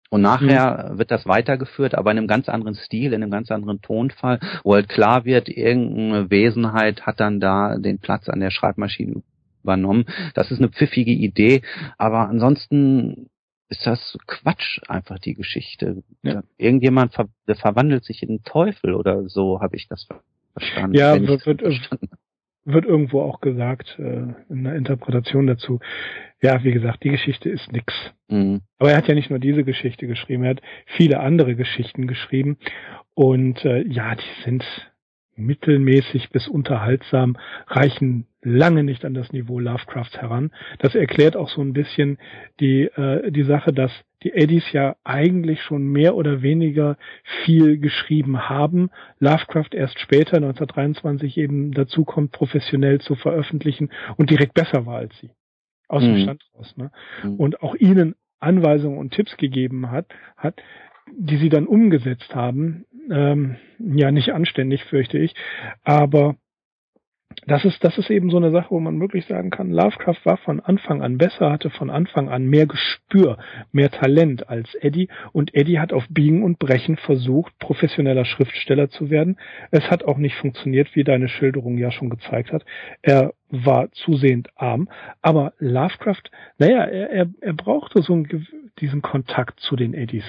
[0.08, 0.98] Und nachher mhm.
[0.98, 4.74] wird das weitergeführt, aber in einem ganz anderen Stil, in einem ganz anderen Tonfall, wo
[4.74, 9.22] halt klar wird, irgendeine Wesenheit hat dann da den Platz an der Schreibmaschine
[9.64, 10.04] übernommen.
[10.34, 11.62] Das ist eine pfiffige Idee,
[11.98, 13.30] aber ansonsten
[13.68, 16.04] ist das Quatsch einfach die Geschichte.
[16.22, 16.44] Ja.
[16.56, 20.06] Irgendjemand ver verwandelt sich in einen Teufel oder so, habe ich das
[20.52, 20.96] verstanden.
[20.96, 21.62] Ja, wird, wird,
[22.66, 25.78] wird irgendwo auch gesagt, äh, in der Interpretation dazu.
[26.42, 27.94] Ja, wie gesagt, die Geschichte ist nix.
[28.28, 28.60] Mhm.
[28.78, 32.58] Aber er hat ja nicht nur diese Geschichte geschrieben, er hat viele andere Geschichten geschrieben.
[33.14, 34.64] Und äh, ja, die sind
[35.36, 37.36] mittelmäßig bis unterhaltsam,
[37.68, 40.50] reichen lange nicht an das Niveau Lovecrafts heran.
[40.78, 42.18] Das erklärt auch so ein bisschen
[42.60, 43.92] die, äh, die Sache, dass
[44.22, 46.96] die Eddies ja eigentlich schon mehr oder weniger
[47.44, 48.90] viel geschrieben haben.
[49.18, 55.16] Lovecraft erst später, 1923, eben dazu kommt, professionell zu veröffentlichen und direkt besser war als
[55.20, 55.30] sie.
[55.88, 56.06] Aus mhm.
[56.06, 56.74] dem Stand raus.
[56.76, 56.90] Ne?
[57.22, 57.34] Mhm.
[57.36, 60.06] Und auch ihnen Anweisungen und Tipps gegeben hat,
[60.36, 60.62] hat,
[61.16, 62.84] die sie dann umgesetzt haben.
[63.10, 65.34] Ähm, ja, nicht anständig, fürchte ich.
[65.84, 66.36] Aber
[67.46, 70.36] das ist, das ist eben so eine Sache, wo man wirklich sagen kann, Lovecraft war
[70.38, 73.38] von Anfang an besser, hatte von Anfang an mehr Gespür,
[73.72, 79.10] mehr Talent als Eddie und Eddie hat auf Biegen und Brechen versucht, professioneller Schriftsteller zu
[79.10, 79.36] werden.
[79.70, 82.64] Es hat auch nicht funktioniert, wie deine Schilderung ja schon gezeigt hat.
[83.02, 84.88] Er war zusehend arm,
[85.22, 88.46] aber Lovecraft, naja, er, er, er brauchte so einen,
[88.80, 90.24] diesen Kontakt zu den Eddies.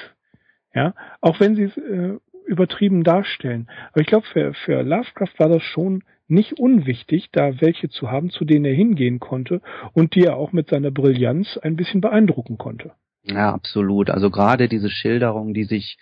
[0.76, 3.68] Ja, auch wenn sie es äh, übertrieben darstellen.
[3.92, 8.30] Aber ich glaube, für, für Lovecraft war das schon nicht unwichtig, da welche zu haben,
[8.30, 9.62] zu denen er hingehen konnte
[9.94, 12.92] und die er auch mit seiner Brillanz ein bisschen beeindrucken konnte.
[13.24, 14.10] Ja, absolut.
[14.10, 15.98] Also gerade diese Schilderung, die sich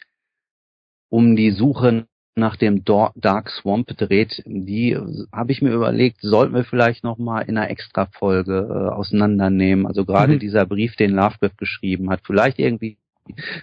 [1.09, 4.97] um die Suche nach dem Dark Swamp dreht, die
[5.31, 9.87] habe ich mir überlegt, sollten wir vielleicht noch mal in einer Extra-Folge äh, auseinandernehmen.
[9.87, 10.39] Also gerade mhm.
[10.39, 12.97] dieser Brief, den Lovecraft geschrieben hat, vielleicht irgendwie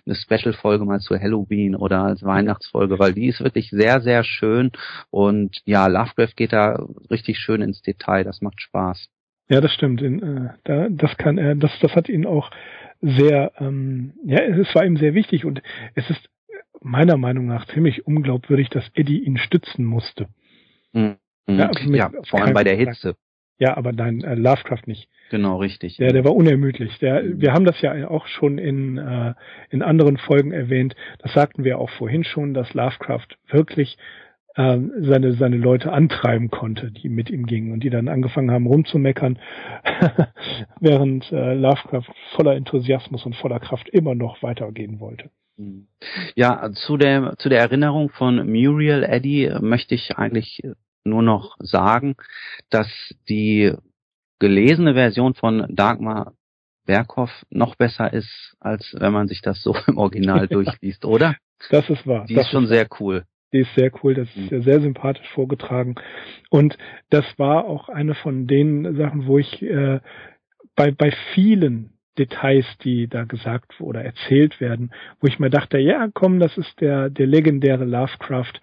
[0.06, 4.72] eine Special-Folge mal zu Halloween oder als Weihnachtsfolge, weil die ist wirklich sehr, sehr schön
[5.10, 9.08] und ja, Lovecraft geht da richtig schön ins Detail, das macht Spaß.
[9.48, 10.00] Ja, das stimmt.
[10.02, 12.50] In, äh, da, das kann er, das, das hat ihn auch
[13.00, 15.62] sehr, ähm, ja, es war ihm sehr wichtig und
[15.94, 16.28] es ist
[16.80, 20.28] meiner Meinung nach ziemlich unglaubwürdig, dass Eddie ihn stützen musste.
[20.92, 21.16] Mhm.
[21.48, 23.16] Ja, also ja, vor allem bei der Hitze.
[23.58, 25.08] Ja, aber nein, äh, Lovecraft nicht.
[25.30, 25.96] Genau, richtig.
[25.96, 26.98] Der, der war unermüdlich.
[26.98, 29.34] Der, wir haben das ja auch schon in, äh,
[29.70, 30.94] in anderen Folgen erwähnt.
[31.20, 33.96] Das sagten wir auch vorhin schon, dass Lovecraft wirklich
[34.54, 38.66] äh, seine, seine Leute antreiben konnte, die mit ihm gingen und die dann angefangen haben
[38.66, 39.38] rumzumeckern,
[40.80, 45.30] während äh, Lovecraft voller Enthusiasmus und voller Kraft immer noch weitergehen wollte.
[45.56, 45.86] Mhm.
[46.34, 50.60] Ja, zu der, zu der Erinnerung von Muriel Eddy möchte ich eigentlich
[51.04, 52.16] nur noch sagen,
[52.70, 52.88] dass
[53.28, 53.72] die
[54.38, 56.32] gelesene Version von Dagmar
[56.84, 61.36] Berghoff noch besser ist, als wenn man sich das so im Original durchliest, oder?
[61.70, 62.26] Das ist wahr.
[62.28, 63.24] Die das ist schon ist sehr cool.
[63.52, 64.62] Die ist sehr cool, das ist mhm.
[64.62, 65.94] sehr sympathisch vorgetragen.
[66.50, 66.78] Und
[67.10, 70.00] das war auch eine von den Sachen, wo ich äh,
[70.74, 76.08] bei, bei vielen Details, die da gesagt oder erzählt werden, wo ich mir dachte, ja,
[76.12, 78.60] komm, das ist der, der legendäre Lovecraft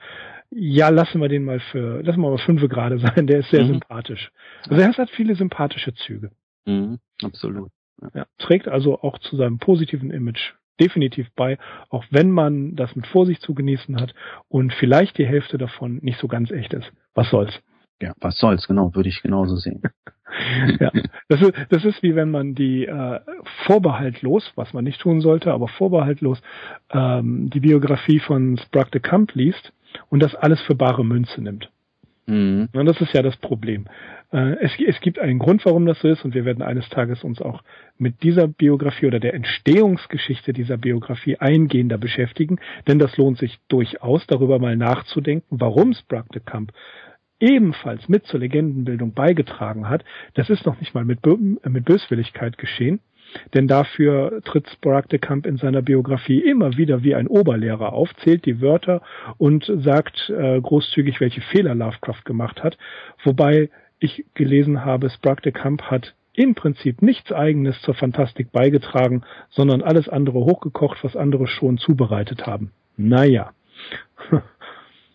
[0.51, 3.63] Ja, lassen wir den mal für, lassen wir mal fünf gerade sein, der ist sehr
[3.63, 3.73] mhm.
[3.73, 4.31] sympathisch.
[4.67, 6.31] Also er hat viele sympathische Züge.
[6.65, 7.69] Mhm, absolut.
[8.01, 8.09] Ja.
[8.13, 11.57] ja, trägt also auch zu seinem positiven Image definitiv bei,
[11.89, 14.13] auch wenn man das mit Vorsicht zu genießen hat
[14.47, 16.91] und vielleicht die Hälfte davon nicht so ganz echt ist.
[17.13, 17.59] Was soll's?
[18.01, 19.81] Ja, was soll's, genau, würde ich genauso sehen.
[20.79, 20.89] ja,
[21.27, 23.19] das ist, das ist wie wenn man die äh,
[23.65, 26.41] vorbehaltlos, was man nicht tun sollte, aber vorbehaltlos
[26.91, 29.73] ähm, die Biografie von Sprague de Camp liest
[30.09, 31.69] und das alles für bare Münze nimmt.
[32.29, 32.69] Mhm.
[32.73, 33.85] Und das ist ja das Problem.
[34.31, 37.23] Äh, es, es gibt einen Grund, warum das so ist, und wir werden eines Tages
[37.23, 37.63] uns auch
[37.97, 44.27] mit dieser Biografie oder der Entstehungsgeschichte dieser Biografie eingehender beschäftigen, denn das lohnt sich durchaus,
[44.27, 46.71] darüber mal nachzudenken, warum Sprague de Camp
[47.39, 50.03] ebenfalls mit zur Legendenbildung beigetragen hat.
[50.33, 52.99] Das ist noch nicht mal mit, mit Böswilligkeit geschehen.
[53.53, 58.13] Denn dafür tritt Sprague de Camp in seiner Biografie immer wieder wie ein Oberlehrer auf,
[58.23, 59.01] zählt die Wörter
[59.37, 62.77] und sagt äh, großzügig, welche Fehler Lovecraft gemacht hat.
[63.23, 63.69] Wobei
[63.99, 69.81] ich gelesen habe, Sprague de Camp hat im Prinzip nichts eigenes zur Fantastik beigetragen, sondern
[69.81, 72.71] alles andere hochgekocht, was andere schon zubereitet haben.
[72.97, 73.51] Naja.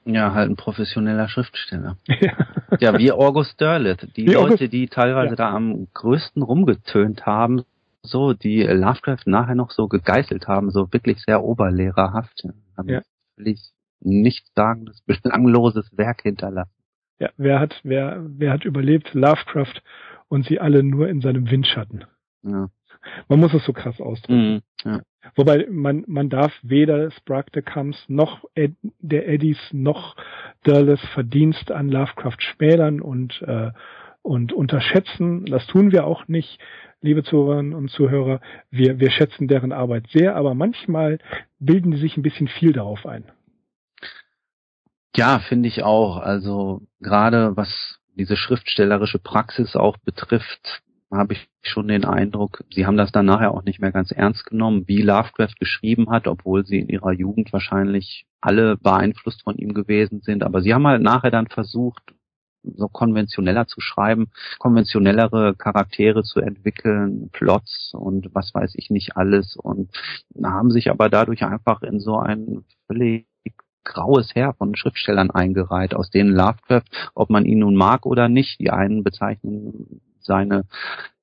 [0.06, 1.96] Ja, halt ein professioneller Schriftsteller.
[2.06, 2.32] Ja,
[2.78, 4.06] ja wie August Derleth.
[4.16, 5.36] Die wie Leute, August, die teilweise ja.
[5.36, 7.64] da am größten rumgetönt haben,
[8.04, 12.44] so, die Lovecraft nachher noch so gegeißelt haben, so wirklich sehr oberlehrerhaft.
[12.76, 13.02] Haben ja.
[13.36, 13.60] völlig
[14.00, 16.72] nichts sagendes, belangloses Werk hinterlassen.
[17.18, 19.14] Ja, wer hat, wer, wer hat überlebt?
[19.14, 19.82] Lovecraft
[20.28, 22.04] und sie alle nur in seinem Windschatten.
[22.42, 22.68] Ja.
[23.28, 24.62] Man muss es so krass ausdrücken.
[24.84, 25.00] Mhm, ja.
[25.36, 30.16] Wobei man, man darf weder Sprague de Camps noch Ed, der Eddies noch
[30.64, 33.70] Dulles Verdienst an Lovecraft schmälern und, äh,
[34.24, 35.44] und unterschätzen.
[35.44, 36.58] Das tun wir auch nicht,
[37.02, 38.40] liebe Zuhörerinnen und Zuhörer.
[38.70, 41.18] Wir, wir schätzen deren Arbeit sehr, aber manchmal
[41.58, 43.24] bilden die sich ein bisschen viel darauf ein.
[45.14, 46.16] Ja, finde ich auch.
[46.16, 52.96] Also gerade was diese schriftstellerische Praxis auch betrifft, habe ich schon den Eindruck, sie haben
[52.96, 56.78] das dann nachher auch nicht mehr ganz ernst genommen, wie Lovecraft geschrieben hat, obwohl sie
[56.78, 60.42] in ihrer Jugend wahrscheinlich alle beeinflusst von ihm gewesen sind.
[60.42, 62.02] Aber sie haben halt nachher dann versucht,
[62.76, 69.56] so konventioneller zu schreiben, konventionellere Charaktere zu entwickeln, Plots und was weiß ich nicht alles
[69.56, 69.90] und
[70.42, 73.26] haben sich aber dadurch einfach in so ein völlig
[73.84, 76.84] graues Heer von Schriftstellern eingereiht, aus denen Lovecraft,
[77.14, 80.64] ob man ihn nun mag oder nicht, die einen bezeichnen seine,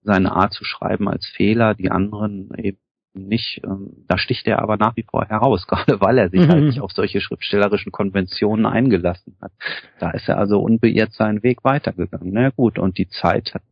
[0.03, 2.77] seine Art zu schreiben als Fehler, die anderen eben
[3.13, 3.61] nicht.
[3.63, 6.53] Ähm, da sticht er aber nach wie vor heraus, gerade weil er sich halt mhm.
[6.53, 9.51] halt nicht auf solche schriftstellerischen Konventionen eingelassen hat.
[9.99, 12.31] Da ist er also unbeirrt seinen Weg weitergegangen.
[12.31, 13.63] Na gut, und die Zeit hat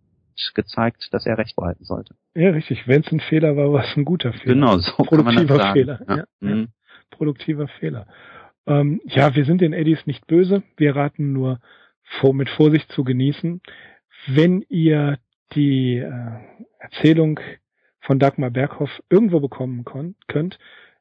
[0.56, 2.16] gezeigt, dass er recht behalten sollte.
[2.34, 2.88] Ja, richtig.
[2.88, 4.54] Wenn es ein Fehler war, war es ein guter Fehler.
[4.54, 6.00] Genau, so Produktiver Fehler.
[6.08, 6.16] Ja.
[6.16, 6.68] Ja, mhm.
[7.12, 8.08] Produktiver Fehler.
[8.66, 10.64] Ähm, ja, wir sind den Eddies nicht böse.
[10.78, 11.60] Wir raten nur,
[12.04, 13.62] vor, mit Vorsicht zu genießen.
[14.28, 15.18] Wenn ihr
[15.54, 16.12] die äh,
[16.80, 17.40] Erzählung
[18.00, 19.86] von Dagmar Berghoff irgendwo bekommen
[20.28, 20.60] könnt,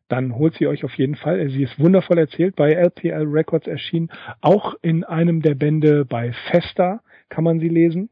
[0.08, 1.48] dann holt sie euch auf jeden Fall.
[1.50, 4.10] Sie ist wundervoll erzählt, bei LPL Records erschienen.
[4.40, 8.08] Auch in einem der Bände bei Festa kann man sie lesen.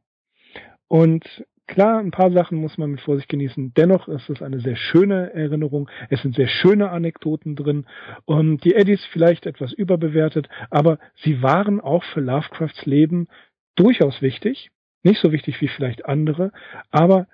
[0.89, 1.25] Und
[1.69, 3.75] Klar, ein paar Sachen muss man mit Vorsicht genießen.
[3.75, 5.91] Dennoch ist es eine sehr schöne Erinnerung.
[6.11, 7.87] Es sind sehr schöne Anekdoten drin.
[8.25, 13.27] Und die Eddies vielleicht etwas überbewertet, aber sie waren auch für Lovecrafts Leben
[13.75, 14.71] durchaus wichtig.
[15.03, 16.53] Nicht so wichtig wie vielleicht andere,
[16.91, 17.27] aber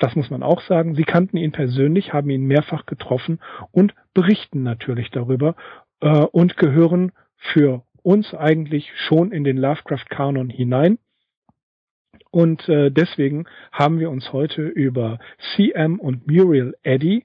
[0.00, 0.94] das muss man auch sagen.
[0.94, 3.38] Sie kannten ihn persönlich, haben ihn mehrfach getroffen
[3.70, 5.54] und berichten natürlich darüber
[6.00, 10.98] äh, und gehören für uns eigentlich schon in den Lovecraft-Kanon hinein.
[12.30, 15.18] Und äh, deswegen haben wir uns heute über
[15.54, 17.24] CM und Muriel Eddy,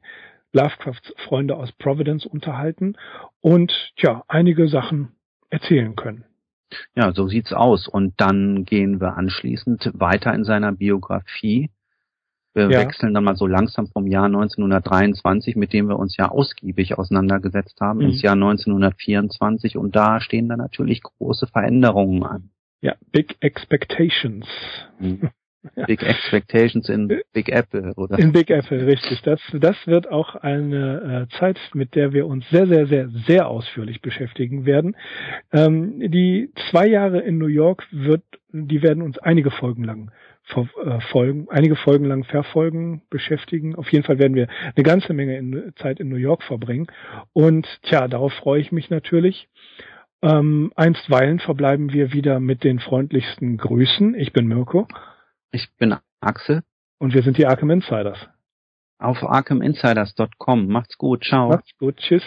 [0.52, 2.96] Lovecrafts Freunde aus Providence, unterhalten
[3.42, 5.14] und ja, einige Sachen
[5.50, 6.26] erzählen können.
[6.96, 7.88] Ja, so sieht's aus.
[7.88, 11.70] Und dann gehen wir anschließend weiter in seiner Biografie.
[12.56, 12.80] Wir ja.
[12.80, 17.82] wechseln dann mal so langsam vom Jahr 1923, mit dem wir uns ja ausgiebig auseinandergesetzt
[17.82, 18.06] haben, mhm.
[18.06, 19.78] ins Jahr 1924.
[19.78, 22.50] Und da stehen dann natürlich große Veränderungen an.
[22.80, 24.48] Ja, Big Expectations.
[25.00, 25.30] Mhm.
[25.88, 28.20] Big Expectations in Big Apple, oder?
[28.20, 29.22] In Big Apple, richtig.
[29.24, 33.48] Das, das wird auch eine äh, Zeit, mit der wir uns sehr, sehr, sehr, sehr
[33.50, 34.96] ausführlich beschäftigen werden.
[35.52, 40.12] Ähm, die zwei Jahre in New York wird, die werden uns einige Folgen lang
[40.46, 43.76] verfolgen, äh, einige Folgen lang verfolgen, beschäftigen.
[43.76, 46.88] Auf jeden Fall werden wir eine ganze Menge in, Zeit in New York verbringen.
[47.34, 49.50] Und tja, darauf freue ich mich natürlich.
[50.22, 54.16] Ähm, einstweilen verbleiben wir wieder mit den freundlichsten Grüßen.
[54.16, 54.88] Ich bin Mirko.
[55.52, 56.64] Ich bin Axel.
[56.98, 58.18] Und wir sind die Arkham Insiders.
[58.98, 60.68] Auf arkhaminsiders.com.
[60.68, 61.26] Macht's gut.
[61.26, 61.50] Ciao.
[61.50, 61.98] Macht's gut.
[61.98, 62.24] Tschüss.